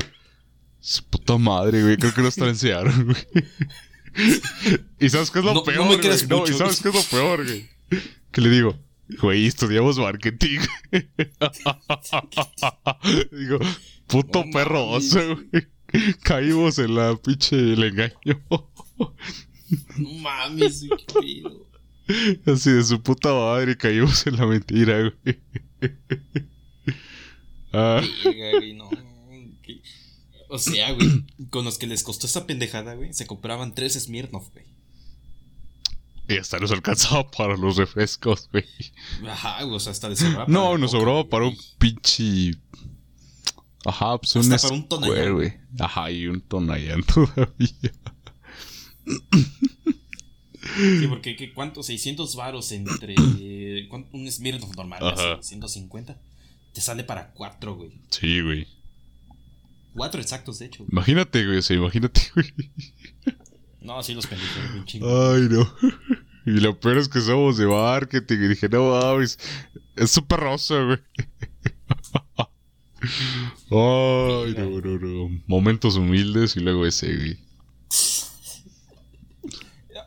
[0.81, 3.27] Su puta madre, güey, creo que nos transearon, güey.
[5.01, 6.41] ¿Y sabes qué es lo No- no peor, me creas güey?
[6.41, 7.69] No, ¿y sabes qué es lo peor, güey?
[8.31, 8.79] Que le digo,
[9.21, 10.59] güey, estudiamos marketing.
[13.33, 13.59] digo,
[14.07, 15.21] puto No perro oso,
[15.51, 15.67] güey.
[16.23, 18.43] Caímos en la pinche el engaño.
[19.97, 20.85] No mames,
[21.15, 21.67] pedo.
[22.47, 25.41] Así de su puta madre caímos en la mentira, güey.
[27.73, 28.91] Ah, Verga, güey, no.
[29.63, 29.81] qué-
[30.49, 34.51] O sea, güey, con los que les costó esta pendejada, güey, se compraban tres Smirnoff,
[34.53, 34.67] güey.
[36.29, 38.65] y hasta nos alcanzaba para los refrescos, güey.
[39.27, 41.31] Ajá, güey, o sea, hasta sobraba para No, nos sobraba güey.
[41.31, 42.53] para un pinche.
[43.85, 44.89] Ajá, pues un para un
[45.35, 45.55] güey.
[45.79, 47.93] Ajá, y un Tonayán todavía.
[50.77, 51.83] Sí, porque ¿qué, ¿cuánto?
[51.83, 53.15] 600 varos entre
[53.89, 54.17] ¿cuánto?
[54.17, 55.35] un Smirnoff normal, Ajá.
[55.35, 56.19] así, 150.
[56.73, 57.93] Te sale para cuatro, güey.
[58.11, 58.67] Sí, güey.
[59.95, 60.79] Cuatro exactos, de hecho.
[60.85, 60.91] güey.
[60.93, 62.53] Imagínate, güey, sea, imagínate, güey.
[63.81, 65.33] No, sí los pendejos, bien chingo.
[65.33, 65.75] Ay, no.
[66.47, 68.37] Y lo peor es que somos de marketing.
[68.37, 69.39] Y dije, no mames,
[69.97, 70.99] es súper rosa, güey.
[73.71, 75.43] Ay, no, no, no.
[75.47, 77.39] Momentos humildes y luego ese, güey.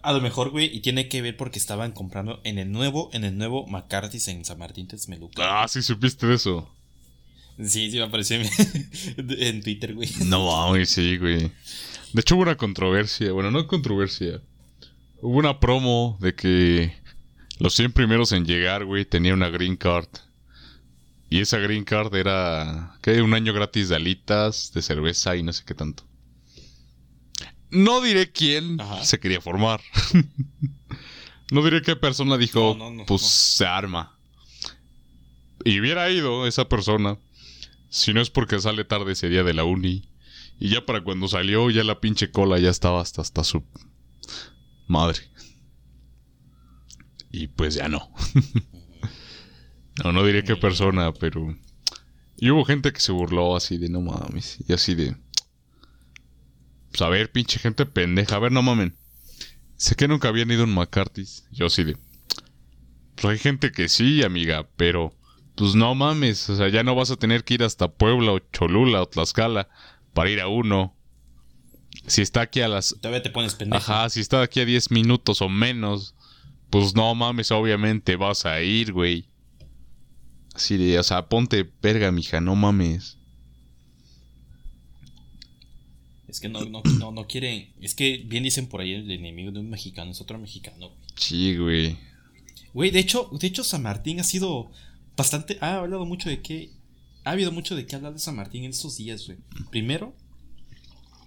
[0.02, 3.24] A lo mejor, güey, y tiene que ver porque estaban comprando en el nuevo, en
[3.24, 5.64] el nuevo McCarthy's en San Martín Texmeluca.
[5.64, 6.72] Ah, sí supiste de eso.
[7.58, 8.48] Sí, sí me apareció en,
[9.18, 10.10] en Twitter, güey.
[10.26, 11.52] No mames, sí, güey.
[12.14, 13.32] De hecho hubo una controversia.
[13.32, 14.42] Bueno, no controversia.
[15.22, 16.94] Hubo una promo de que
[17.60, 20.08] los 100 primeros en llegar, güey, tenían una green card.
[21.30, 23.22] Y esa green card era, ¿qué?
[23.22, 26.04] Un año gratis de alitas, de cerveza y no sé qué tanto.
[27.72, 29.04] No diré quién Ajá.
[29.04, 29.82] se quería formar.
[31.52, 34.18] no diré qué persona dijo, No, no, no, pues se arma.
[35.64, 37.18] Y hubiera ido esa persona,
[37.90, 40.08] si no es porque sale tarde ese día de la uni.
[40.60, 43.64] Y ya para cuando salió, ya la pinche cola ya estaba hasta, hasta su
[44.88, 45.20] madre.
[47.32, 48.10] Y pues ya no.
[50.04, 51.56] no, no diré qué persona, pero...
[52.38, 54.58] Y hubo gente que se burló así de no mames.
[54.68, 55.16] Y así de...
[56.92, 58.36] Pues a ver, pinche gente pendeja.
[58.36, 58.96] A ver, no mamen.
[59.78, 61.48] Sé que nunca habían ido a un McCarthy's.
[61.52, 61.98] Yo así de...
[63.16, 65.16] Pues hay gente que sí, amiga, pero...
[65.56, 66.50] Pues no mames.
[66.50, 69.70] O sea, ya no vas a tener que ir hasta Puebla o Cholula o Tlaxcala
[70.14, 70.94] para ir a uno.
[72.08, 73.82] Si está aquí a las Todavía te pones pendejo.
[73.82, 76.16] Ajá, si está aquí a 10 minutos o menos,
[76.70, 79.30] pues no mames, obviamente vas a ir, güey.
[80.56, 83.18] Así de, o sea, ponte verga, mija, no mames.
[86.30, 87.74] Es que no, no, no, no quieren.
[87.82, 91.02] Es que bien dicen por ahí el enemigo de un mexicano es otro mexicano, güey.
[91.16, 91.98] Sí, güey.
[92.74, 94.72] Güey, de hecho, de hecho, San Martín ha sido
[95.18, 95.58] bastante.
[95.60, 96.72] Ha hablado mucho de que.
[97.26, 99.40] Ha habido mucho de qué hablar de San Martín en estos días, güey.
[99.72, 100.16] Primero,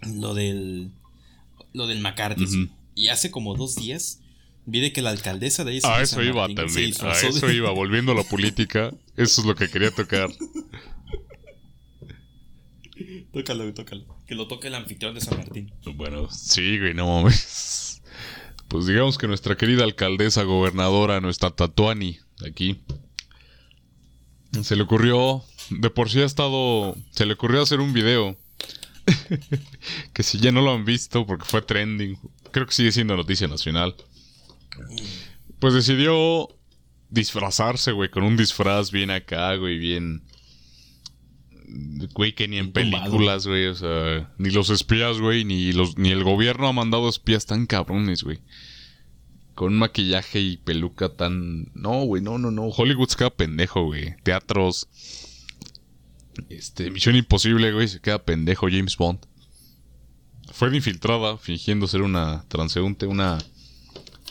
[0.07, 0.91] lo del.
[1.75, 2.71] Lo del McCarthy.
[2.95, 4.21] Y hace como dos días
[4.71, 7.51] vi de que la alcaldesa de ahí A eso iba Martín también, a de- eso
[7.51, 10.29] iba, volviendo a la política, eso es lo que quería tocar.
[13.33, 14.05] tócalo, tócalo.
[14.27, 15.73] Que lo toque el anfitrión de San Martín.
[15.95, 18.03] Bueno, sí, güey, no mames.
[18.69, 22.81] Pues digamos que nuestra querida alcaldesa, gobernadora, nuestra Tatuani, de aquí,
[24.63, 28.37] se le ocurrió, de por sí ha estado, se le ocurrió hacer un video.
[30.13, 32.19] que si ya no lo han visto porque fue trending,
[32.53, 33.95] creo que sigue siendo noticia nacional.
[35.59, 36.49] Pues decidió
[37.11, 40.23] disfrazarse, güey, con un disfraz bien acá, güey, bien...
[42.13, 46.11] güey, que ni en películas, güey, o sea, ni los espías, güey, ni los ni
[46.11, 48.41] el gobierno ha mandado espías tan cabrones, güey.
[49.55, 53.85] Con un maquillaje y peluca tan No, güey, no, no, no, Hollywood se queda pendejo,
[53.85, 54.15] güey.
[54.23, 54.89] Teatros
[56.49, 59.21] este, Misión Imposible, güey, se queda pendejo James Bond.
[60.53, 63.39] Fue infiltrada fingiendo ser una transeúnte, una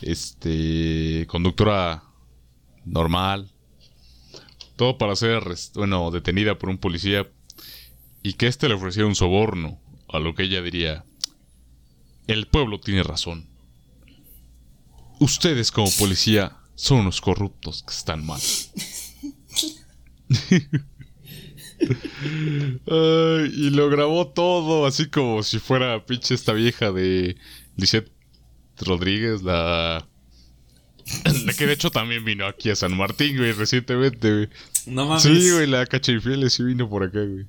[0.01, 2.03] este conductora
[2.85, 3.49] normal.
[4.75, 7.27] Todo para ser arrest- bueno, detenida por un policía
[8.23, 9.79] y que éste le ofreciera un soborno,
[10.09, 11.03] a lo que ella diría,
[12.27, 13.47] el pueblo tiene razón.
[15.19, 18.39] Ustedes como policía son unos corruptos que están mal.
[22.89, 27.37] Y lo grabó todo, así como si fuera pinche esta vieja de
[27.75, 28.11] Lisette
[28.85, 30.07] Rodríguez, la...
[31.45, 34.49] La que de hecho también vino aquí a San Martín, güey, recientemente, güey.
[34.87, 35.23] No mames.
[35.23, 37.45] Sí, güey, la Cachifieles sí vino por acá, güey.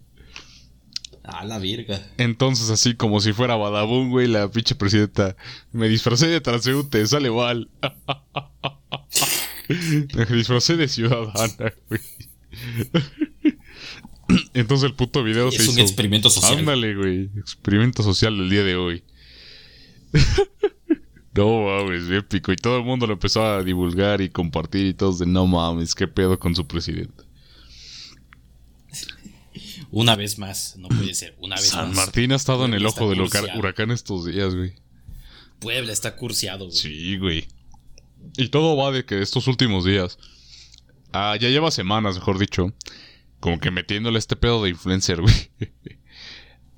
[1.25, 2.01] A la virga.
[2.19, 5.37] Entonces, así como si fuera Badabun, güey, la pinche presidenta.
[5.73, 7.69] Me disfracé de transeúnte, sale mal.
[9.69, 12.01] Me disfracé de ciudadana, güey.
[14.55, 15.83] Entonces el puto video se Es un hizo.
[15.83, 16.59] experimento social.
[16.61, 17.29] Ándale, güey.
[17.37, 19.03] Experimento social del día de hoy.
[21.39, 22.53] no mames, épico.
[22.53, 25.95] Y todo el mundo lo empezó a divulgar y compartir y todos de no mames,
[25.95, 27.25] qué pedo con su presidente.
[29.91, 30.77] Una vez más.
[30.77, 31.35] No puede ser.
[31.39, 31.97] Una vez San más.
[31.97, 34.75] Martín ha estado en el ojo del huracán estos días, güey.
[35.61, 36.77] Puebla está cursiado, güey.
[36.77, 37.49] Sí, güey.
[38.37, 40.19] Y todo va de que estos últimos días.
[41.13, 42.75] Ah, ya lleva semanas, mejor dicho.
[43.41, 45.51] Como que metiéndole este pedo de influencer, güey.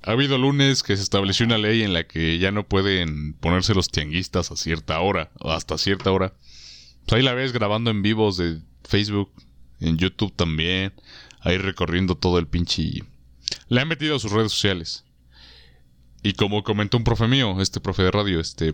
[0.03, 3.75] ha habido lunes que se estableció una ley en la que ya no pueden ponerse
[3.75, 5.31] los tianguistas a cierta hora.
[5.39, 6.33] O hasta cierta hora.
[7.05, 9.31] Pues ahí la ves grabando en vivos de Facebook.
[9.79, 10.93] En YouTube también.
[11.39, 13.03] Ahí recorriendo todo el pinche.
[13.67, 15.05] Le han metido a sus redes sociales.
[16.23, 18.73] Y como comentó un profe mío, este profe de radio, este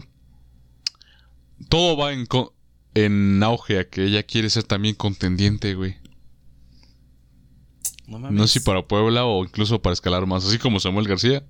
[1.69, 2.27] todo va en,
[2.93, 5.97] en auge a que ella quiere ser también contendiente, güey.
[8.07, 8.39] No mames.
[8.39, 10.45] No sé si para Puebla o incluso para escalar más.
[10.45, 11.45] Así como Samuel García.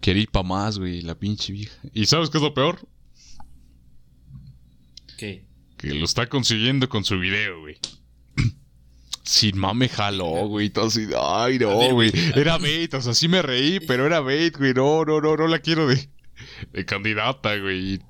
[0.00, 1.76] Quiere ir pa' más, güey, la pinche vieja.
[1.94, 2.80] ¿Y sabes qué es lo peor?
[5.16, 5.44] ¿Qué?
[5.76, 7.78] Que lo está consiguiendo con su video, güey.
[9.22, 10.70] Sin mame jaló, güey.
[10.70, 12.12] Todo así, ay, no, güey.
[12.34, 14.74] Era bait, o sea, sí me reí, pero era bait, güey.
[14.74, 16.08] No, no, no, no la quiero de,
[16.72, 18.00] de candidata, güey.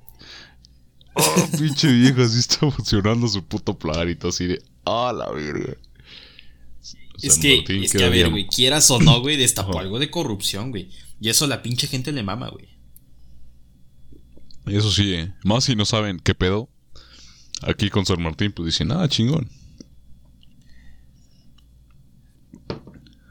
[1.15, 5.31] Oh, pinche vieja, así está funcionando su puto plan y todo así de, ah, la
[5.31, 5.77] verga.
[7.23, 9.99] Es San que, Martín es que a ver, güey, quieras o no, güey, destapó algo
[9.99, 10.91] de corrupción, güey.
[11.21, 12.69] Y eso a la pinche gente le mama, güey.
[14.67, 15.33] Eso sí, eh.
[15.45, 16.69] Más si no saben qué pedo.
[17.63, 19.49] Aquí con San Martín, pues dicen, ah, chingón.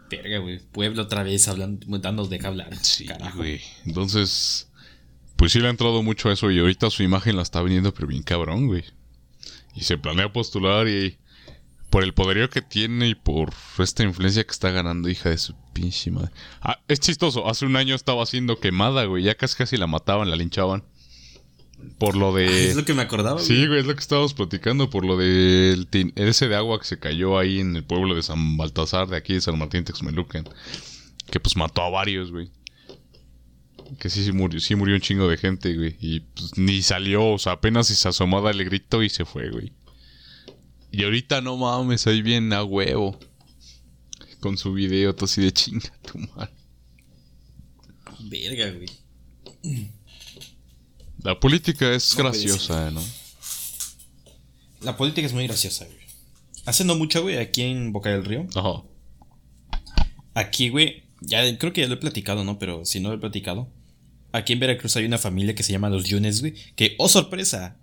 [0.10, 0.60] Verga, güey.
[0.72, 2.76] Pueblo otra vez hablando, dándonos de qué hablar.
[2.82, 3.38] Sí, Carajo.
[3.38, 3.62] güey.
[3.86, 4.70] Entonces,
[5.36, 7.94] pues sí le ha entrado mucho a eso y ahorita su imagen la está vendiendo,
[7.94, 8.84] pero bien cabrón, güey.
[9.76, 11.18] Y se planea postular y
[11.92, 15.54] por el poderío que tiene y por esta influencia que está ganando, hija de su
[15.74, 16.32] pinche madre.
[16.62, 19.24] Ah, es chistoso, hace un año estaba siendo quemada, güey.
[19.24, 20.84] Ya casi casi la mataban, la linchaban.
[21.98, 22.46] Por lo de...
[22.70, 23.46] Es lo que me acordaba, güey.
[23.46, 26.86] Sí, güey, es lo que estábamos platicando por lo del tin- ese de agua que
[26.86, 30.48] se cayó ahí en el pueblo de San Baltasar, de aquí de San Martín Texmelucan.
[31.30, 32.50] Que pues mató a varios, güey.
[34.00, 35.98] Que sí, sí murió, sí murió un chingo de gente, güey.
[36.00, 39.74] Y pues ni salió, o sea, apenas se asomó el grito y se fue, güey.
[40.92, 43.18] Y ahorita no mames, ahí bien a huevo.
[44.39, 46.52] Con su video, todo así de chinga tu madre.
[48.20, 49.92] Verga, güey.
[51.24, 53.02] La política es No graciosa, ¿no?
[54.82, 55.98] La política es muy graciosa, güey.
[56.66, 58.48] Hace no mucho, güey, aquí en Boca del Río.
[58.56, 58.84] Ajá.
[60.34, 62.58] Aquí, güey, ya creo que ya lo he platicado, ¿no?
[62.60, 63.72] Pero si no lo he platicado.
[64.34, 66.54] Aquí en Veracruz hay una familia que se llama los Yunes, güey.
[66.76, 67.80] Que, oh sorpresa,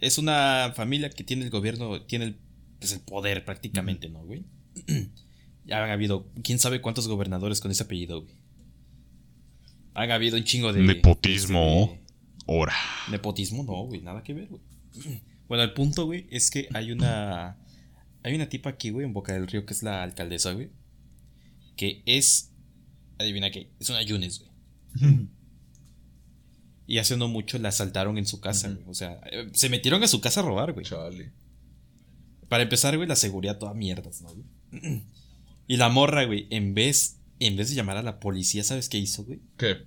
[0.00, 2.36] es una familia que tiene el gobierno, tiene el,
[2.78, 4.44] pues, el poder prácticamente, ¿no, güey?
[5.64, 8.34] ya han habido, quién sabe cuántos gobernadores con ese apellido, güey.
[9.94, 10.82] Han habido un chingo de...
[10.82, 11.90] Nepotismo.
[11.92, 12.00] este,
[12.48, 12.74] Ahora.
[13.10, 14.62] Nepotismo, no, güey, nada que ver, güey.
[15.50, 17.58] Bueno, el punto, güey, es que hay una.
[18.22, 20.70] Hay una tipa aquí, güey, en Boca del Río, que es la alcaldesa, güey.
[21.76, 22.52] Que es.
[23.18, 25.18] Adivina qué, es una Yunes, güey.
[26.90, 28.82] Y hace no mucho la asaltaron en su casa, güey.
[28.88, 30.84] O sea, eh, se metieron a su casa a robar, güey.
[30.84, 31.30] Chale.
[32.48, 35.04] Para empezar, güey, la seguridad toda mierdas, ¿no, güey?
[35.68, 37.18] Y la morra, güey, en vez.
[37.38, 39.40] En vez de llamar a la policía, ¿sabes qué hizo, güey?
[39.56, 39.86] ¿Qué?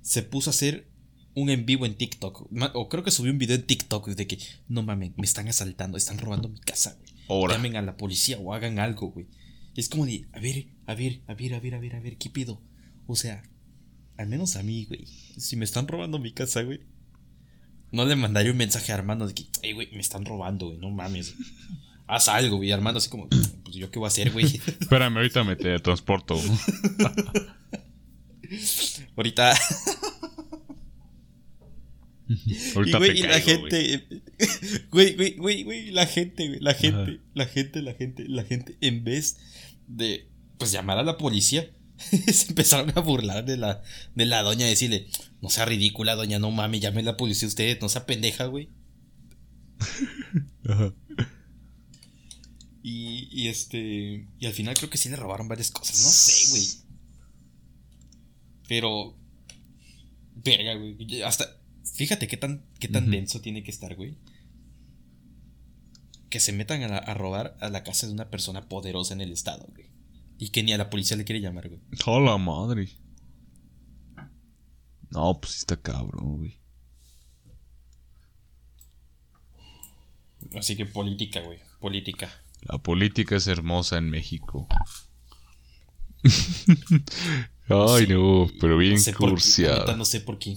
[0.00, 0.88] se puso a hacer
[1.34, 2.48] un en vivo en TikTok.
[2.74, 5.98] O creo que subió un video en TikTok de que, no mames, me están asaltando,
[5.98, 7.10] están robando mi casa, güey.
[7.28, 7.56] Ahora.
[7.56, 9.26] Llamen a la policía o hagan algo, güey.
[9.74, 12.16] Es como de, a ver, a ver, a ver, a ver, a ver, a ver,
[12.16, 12.62] ¿qué pido?
[13.06, 13.42] O sea,
[14.16, 15.06] al menos a mí, güey.
[15.06, 16.80] Si me están robando mi casa, güey.
[17.90, 20.78] No le mandaría un mensaje a Armando de que, hey, güey, me están robando, güey,
[20.78, 21.34] no mames.
[22.06, 22.72] Haz algo, güey.
[22.72, 24.46] Armando así como, pues yo qué voy a hacer, güey.
[24.80, 26.34] Espérame, ahorita me te transporto.
[29.16, 29.54] ahorita.
[32.74, 34.08] ahorita y, güey, te y la caigo, gente.
[34.90, 36.60] Güey, güey, güey, güey, la gente, güey.
[36.60, 38.76] La gente, la gente, la gente, la gente.
[38.80, 39.38] En vez
[39.86, 41.70] de, pues, llamar a la policía,
[42.32, 43.82] se empezaron a burlar de la,
[44.14, 44.66] de la doña.
[44.66, 45.08] Decirle,
[45.40, 48.70] no sea ridícula, doña, no mames, llame la policía usted, no sea pendeja, güey.
[50.68, 50.92] Ajá.
[52.82, 54.26] Y, y este.
[54.38, 56.02] Y al final creo que sí le robaron varias cosas.
[56.02, 56.66] No sé, güey.
[58.68, 59.16] Pero.
[60.34, 61.22] Verga, güey.
[61.22, 61.60] Hasta.
[61.94, 64.16] Fíjate qué tan, qué tan denso tiene que estar, güey.
[66.28, 69.20] Que se metan a, la- a robar a la casa de una persona poderosa en
[69.20, 69.86] el estado, güey.
[70.38, 71.80] Y que ni a la policía le quiere llamar, güey.
[72.06, 72.88] A la madre.
[75.10, 76.60] No, pues está cabrón, güey.
[80.56, 81.58] Así que política, güey.
[81.80, 82.30] Política.
[82.62, 84.66] La política es hermosa en México.
[87.68, 89.96] Ay, Sí, no, pero bien no sé por qué, cursiada.
[89.96, 90.56] no sé por qué.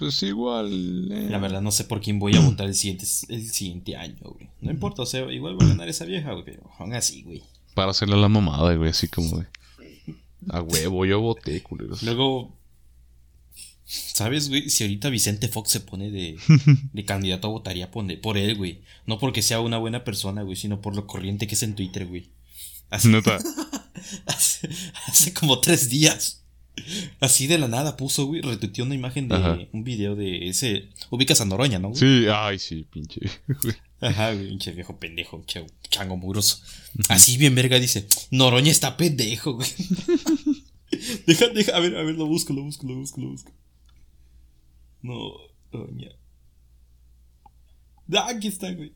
[0.00, 1.12] Pues igual.
[1.12, 1.26] eh.
[1.28, 4.48] La verdad, no sé por quién voy a votar el siguiente, el siguiente año, güey.
[4.62, 6.42] No importa, o sea, igual va a ganar esa vieja, güey.
[6.46, 7.42] Pero aún así, güey.
[7.74, 9.46] Para hacerle a la mamada, güey, así como de.
[10.48, 12.02] A huevo, yo voté, culeros.
[12.02, 12.56] Luego,
[13.84, 14.70] ¿sabes, güey?
[14.70, 16.38] Si ahorita Vicente Fox se pone de,
[16.94, 18.80] de candidato, votaría por, por él, güey.
[19.04, 22.06] No porque sea una buena persona, güey, sino por lo corriente que es en Twitter,
[22.06, 22.30] güey.
[22.88, 23.10] Hace,
[25.06, 26.39] hace como tres días.
[27.20, 29.58] Así de la nada puso, güey, retuiteó una imagen de Ajá.
[29.72, 30.88] un video de ese.
[31.10, 31.88] Ubicas a Noroña, ¿no?
[31.90, 32.00] güey?
[32.00, 33.20] Sí, ay, sí, pinche.
[33.62, 33.74] güey.
[34.00, 36.58] Ajá, güey, pinche viejo pendejo, pinche chango mugroso.
[37.08, 39.68] Así bien verga dice, Noroña está pendejo, güey.
[41.26, 43.52] deja, deja, a ver, a ver, lo busco, lo busco, lo busco, lo busco.
[45.02, 45.32] No,
[45.72, 46.10] Noroña.
[48.12, 48.92] Ah, aquí está, güey.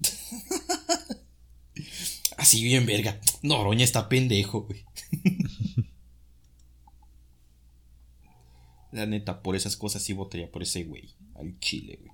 [2.36, 3.20] Así bien verga.
[3.42, 4.84] Noroña está pendejo, güey.
[8.92, 11.14] La neta, por esas cosas sí votaría por ese güey.
[11.36, 12.12] Al chile, güey.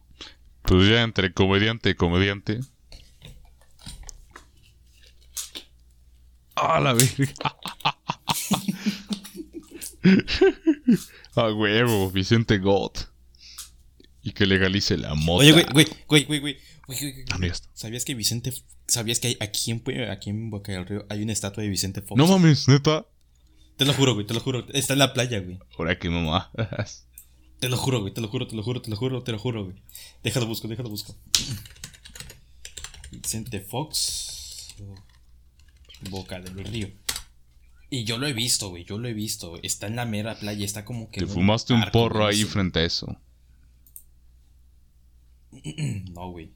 [0.63, 2.61] Pues ya entre comediante y comediante.
[6.57, 7.57] A la verga.
[11.37, 12.93] A huevo, Vicente God.
[14.23, 15.45] Y que legalice la moda.
[15.45, 16.57] Oye, güey, güey, güey, güey, güey.
[16.87, 17.25] güey, güey, güey.
[17.31, 17.69] Ah, no, ya está.
[17.75, 18.53] ¿Sabías que Vicente,
[18.89, 22.01] sabías que hay- aquí en, aquí en Boca del Río hay una estatua de Vicente
[22.03, 22.19] Fox?
[22.19, 23.07] No mames, neta.
[23.77, 24.67] Te lo juro, güey, te lo juro.
[24.73, 25.59] Está en la playa, güey.
[25.79, 26.51] Ahora que mamá.
[27.61, 29.39] Te lo juro, güey, te lo juro, te lo juro, te lo juro, te lo
[29.39, 29.77] juro, güey.
[30.23, 31.15] Déjalo busco, déjalo busco.
[33.11, 34.75] Vicente Fox.
[36.11, 36.89] Boca del Río.
[37.89, 39.51] Y yo lo he visto, güey, yo lo he visto.
[39.51, 39.61] güey.
[39.65, 41.21] Está en la mera playa, está como que.
[41.21, 43.17] Te fumaste un porro ahí frente a eso.
[46.13, 46.53] No, güey.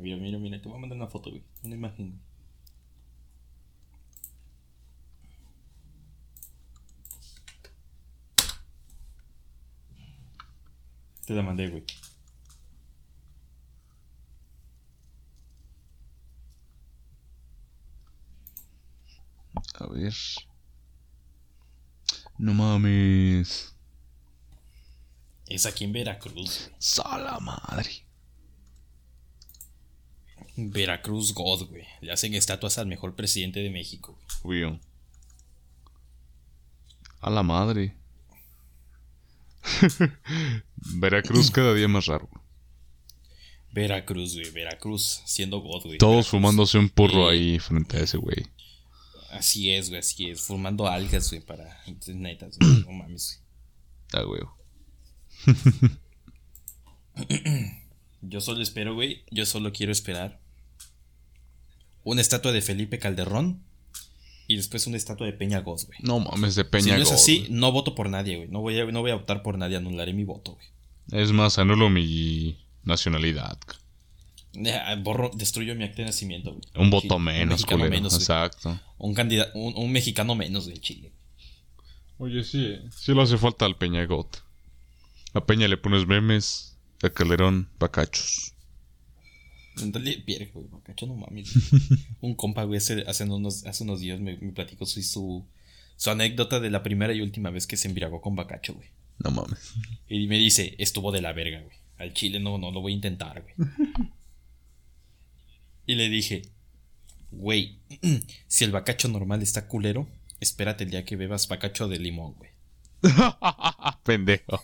[0.00, 0.60] Mira, mira, mira.
[0.60, 1.42] Te voy a mandar una foto, güey.
[1.62, 2.20] Una imagen.
[11.26, 11.84] Te la mandé, güey.
[19.78, 20.14] A ver.
[22.38, 23.74] No mames.
[25.46, 26.70] Es aquí en Veracruz.
[26.78, 28.09] Sala madre.
[30.68, 31.84] Veracruz God, güey.
[32.00, 34.18] Le hacen estatuas al mejor presidente de México.
[34.42, 34.62] güey.
[34.64, 34.80] Güey.
[37.20, 37.96] A la madre.
[40.76, 42.28] Veracruz cada día más raro.
[43.72, 44.50] Veracruz, güey.
[44.50, 45.98] Veracruz siendo God, güey.
[45.98, 46.30] Todos Veracruz.
[46.30, 47.36] fumándose un porro Sí.
[47.36, 48.46] ahí frente a ese güey.
[49.30, 50.40] Así es, güey, así es.
[50.40, 51.78] Formando algas, güey, para.
[52.08, 52.80] Netas, güey.
[52.84, 53.42] No mames,
[54.12, 54.24] güey.
[54.24, 54.56] Ah, huevo.
[58.22, 59.24] Yo solo espero, güey.
[59.30, 60.39] Yo solo quiero esperar.
[62.04, 63.62] Una estatua de Felipe Calderón.
[64.46, 65.98] Y después una estatua de Peña Goz, güey.
[66.02, 68.48] No mames, de Si Peña no es así, no voto por nadie, güey.
[68.48, 71.22] No voy, a, no voy a optar por nadie, anularé mi voto, güey.
[71.22, 73.58] Es más, anulo mi nacionalidad.
[74.52, 76.62] Ya, Borro, destruyo mi acta de nacimiento, güey.
[76.74, 77.16] Un voto Chile.
[77.16, 77.90] Un menos, culero.
[77.90, 78.22] menos, güey.
[78.22, 78.80] Exacto.
[78.98, 81.12] Un, candidato, un, un mexicano menos del Chile.
[82.18, 84.26] Oye, sí, sí le hace falta al Peña God.
[85.32, 88.52] A Peña le pones memes, a Calderón, bacachos.
[89.86, 90.22] Dale,
[90.52, 91.52] güey, macacho, no mames.
[92.20, 95.46] Un compa, güey, hace, hace unos, hace unos días me, me platicó su, su,
[95.96, 98.88] su anécdota de la primera y última vez que se embriagó con bacacho, güey.
[99.18, 99.74] No mames.
[100.08, 101.76] Y me dice, estuvo de la verga, güey.
[101.98, 103.54] Al chile no, no lo voy a intentar, güey.
[105.86, 106.42] Y le dije,
[107.32, 107.80] güey,
[108.46, 110.06] si el bacacho normal está culero,
[110.38, 112.50] espérate el día que bebas bacacho de limón, güey.
[114.04, 114.62] Pendejo.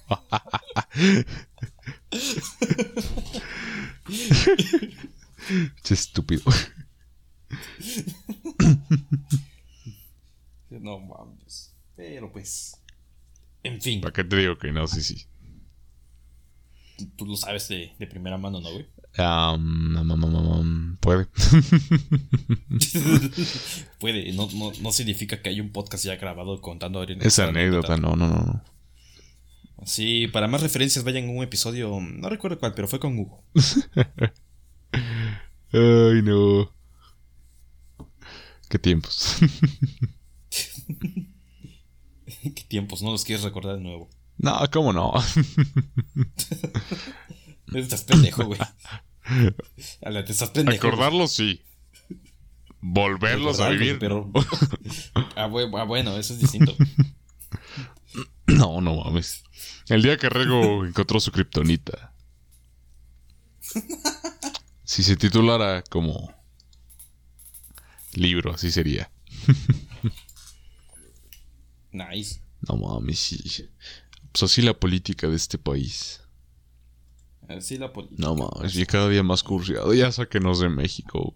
[5.91, 6.43] Estúpido.
[10.68, 11.74] No mames.
[11.97, 12.80] Pero pues.
[13.62, 14.87] En fin, ¿Para qué te digo que no?
[14.87, 15.26] Sí, sí.
[17.16, 18.87] tú lo sabes de, de primera mano, ¿no, güey?
[19.16, 21.26] Am, am, am, Puede.
[23.99, 28.14] Puede, no, no, no significa que hay un podcast ya grabado contando Esa anécdota, no,
[28.14, 28.37] no, no.
[28.37, 28.62] no.
[29.84, 33.43] Sí, para más referencias vayan a un episodio, no recuerdo cuál, pero fue con Hugo.
[35.76, 36.72] Ay, no.
[38.70, 39.36] Qué tiempos.
[42.26, 44.08] Qué tiempos, no los quieres recordar de nuevo.
[44.38, 45.12] no, ¿cómo no?
[47.74, 48.58] Estás pendejo, güey.
[50.00, 50.86] Te estás pendejo.
[50.86, 51.62] Acordarlos sí.
[52.80, 53.98] Volverlos a Recordarlos, vivir.
[53.98, 54.30] Pero...
[55.36, 56.74] ah, ah, bueno, eso es distinto.
[58.46, 59.42] No, no mames.
[59.88, 62.14] El día que Rego encontró su kriptonita.
[64.87, 66.32] Si se titulara como
[68.14, 69.11] libro, así sería.
[71.93, 72.43] Nice.
[72.68, 73.70] No mames, sí.
[74.30, 76.20] Pues así la política de este país.
[77.49, 78.22] Así la política.
[78.22, 79.95] No mames, y cada día más cursiado.
[79.95, 81.34] Ya sáquenos de México.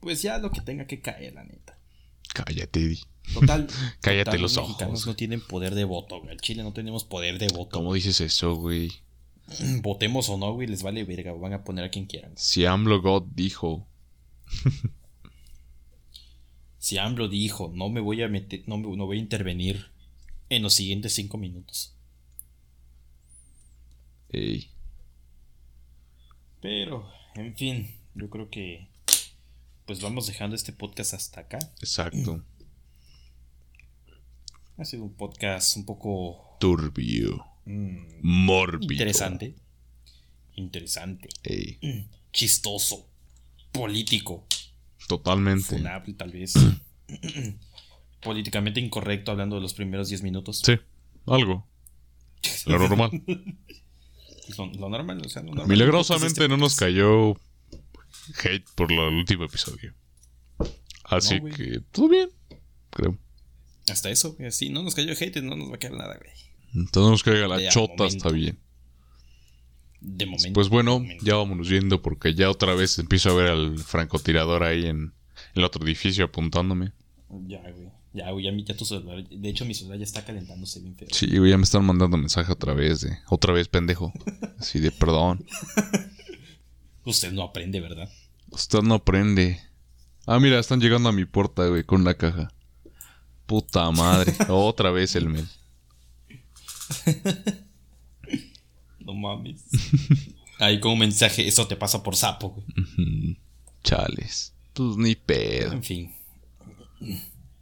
[0.00, 1.78] Pues ya lo que tenga que caer, la neta.
[2.34, 2.98] Cállate.
[3.32, 3.68] Total.
[4.00, 6.32] Cállate total, los ojos, mexicanos no tienen poder de voto, güey.
[6.32, 7.78] Al Chile no tenemos poder de voto.
[7.78, 9.05] ¿Cómo dices eso, güey?
[9.82, 11.32] Votemos o no, güey, les vale verga.
[11.32, 12.32] Van a poner a quien quieran.
[12.36, 13.86] Si AMLO God dijo.
[16.78, 19.86] Si AMLO dijo, no me voy a meter, no, me- no voy a intervenir
[20.48, 21.94] en los siguientes cinco minutos.
[24.30, 24.70] Ey,
[26.60, 28.88] Pero, en fin, yo creo que
[29.86, 31.58] pues vamos dejando este podcast hasta acá.
[31.80, 32.44] exacto.
[34.78, 37.44] Ha sido un podcast un poco Turbio.
[37.66, 38.92] Mórbido.
[38.92, 39.54] interesante.
[40.54, 41.28] Interesante.
[41.42, 41.78] Ey,
[42.32, 43.08] Chistoso.
[43.72, 44.46] Político.
[45.08, 45.64] totalmente.
[45.76, 46.54] Funable, tal vez.
[48.22, 50.62] Políticamente incorrecto hablando de los primeros 10 minutos.
[50.64, 50.74] Sí,
[51.26, 51.68] algo.
[52.66, 53.10] Lo normal.
[54.56, 55.68] Lo, lo normal, o sea, lo normal.
[55.68, 57.34] Milagrosamente no nos cayó
[58.44, 59.94] hate por lo- el último episodio.
[61.04, 62.28] Así No, que todo bien,
[62.90, 63.18] creo.
[63.88, 66.30] Hasta eso, así, no nos cayó hate, no nos va a quedar nada, güey.
[66.76, 68.16] Entonces nos caiga la De chota, momento.
[68.16, 68.58] está bien.
[70.00, 70.52] De momento.
[70.52, 71.24] Pues bueno, momento.
[71.24, 75.14] ya vámonos yendo porque ya otra vez empiezo a ver al francotirador ahí en
[75.54, 76.92] el otro edificio apuntándome.
[77.46, 77.90] Ya, güey.
[78.12, 79.26] Ya, güey, ya, ya tu celular.
[79.28, 81.08] De hecho, mi celular ya está calentándose bien feo.
[81.10, 84.12] Sí, güey, ya me están mandando mensaje otra vez de, otra vez pendejo.
[84.58, 85.44] Así de perdón.
[87.04, 88.08] Usted no aprende, ¿verdad?
[88.50, 89.60] Usted no aprende.
[90.26, 92.50] Ah, mira, están llegando a mi puerta, güey, con la caja.
[93.46, 94.34] Puta madre.
[94.48, 95.48] Otra vez el mail.
[99.06, 99.62] No mames.
[100.58, 103.38] Ahí con un mensaje, eso te pasa por sapo, güey.
[103.84, 104.52] Chales.
[104.72, 105.72] Pues ni pedo.
[105.72, 106.12] En fin.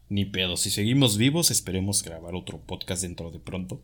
[0.08, 0.56] Ni pedo.
[0.56, 3.82] Si seguimos vivos, esperemos grabar otro podcast dentro de pronto.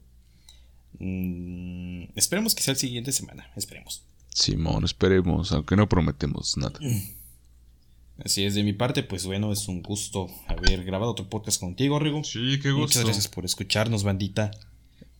[0.98, 3.50] Mm, esperemos que sea el siguiente semana.
[3.56, 4.04] Esperemos.
[4.28, 6.78] Simón, esperemos, aunque no prometemos nada.
[8.24, 11.98] Así es, de mi parte, pues bueno, es un gusto haber grabado otro podcast contigo,
[11.98, 12.22] Rigo.
[12.22, 14.50] Sí, qué Muchas gracias por escucharnos, bandita.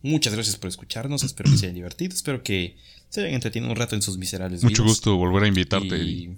[0.01, 1.23] Muchas gracias por escucharnos.
[1.23, 2.13] Espero que se hayan divertido.
[2.13, 2.77] Espero que
[3.09, 5.97] se hayan entretenido un rato en sus miserables Mucho gusto volver a invitarte.
[5.97, 6.37] Y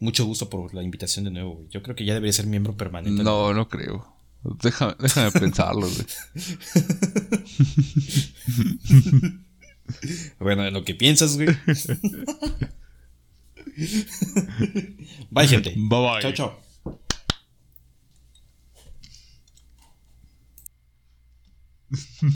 [0.00, 1.64] mucho gusto por la invitación de nuevo.
[1.70, 3.22] Yo creo que ya debería ser miembro permanente.
[3.22, 4.14] No, no creo.
[4.62, 6.06] Déjame, déjame pensarlo, güey.
[10.38, 11.48] Bueno, en lo que piensas, güey.
[15.30, 15.74] Bye, gente.
[15.76, 16.22] Bye bye.
[16.22, 16.58] Chao, chao.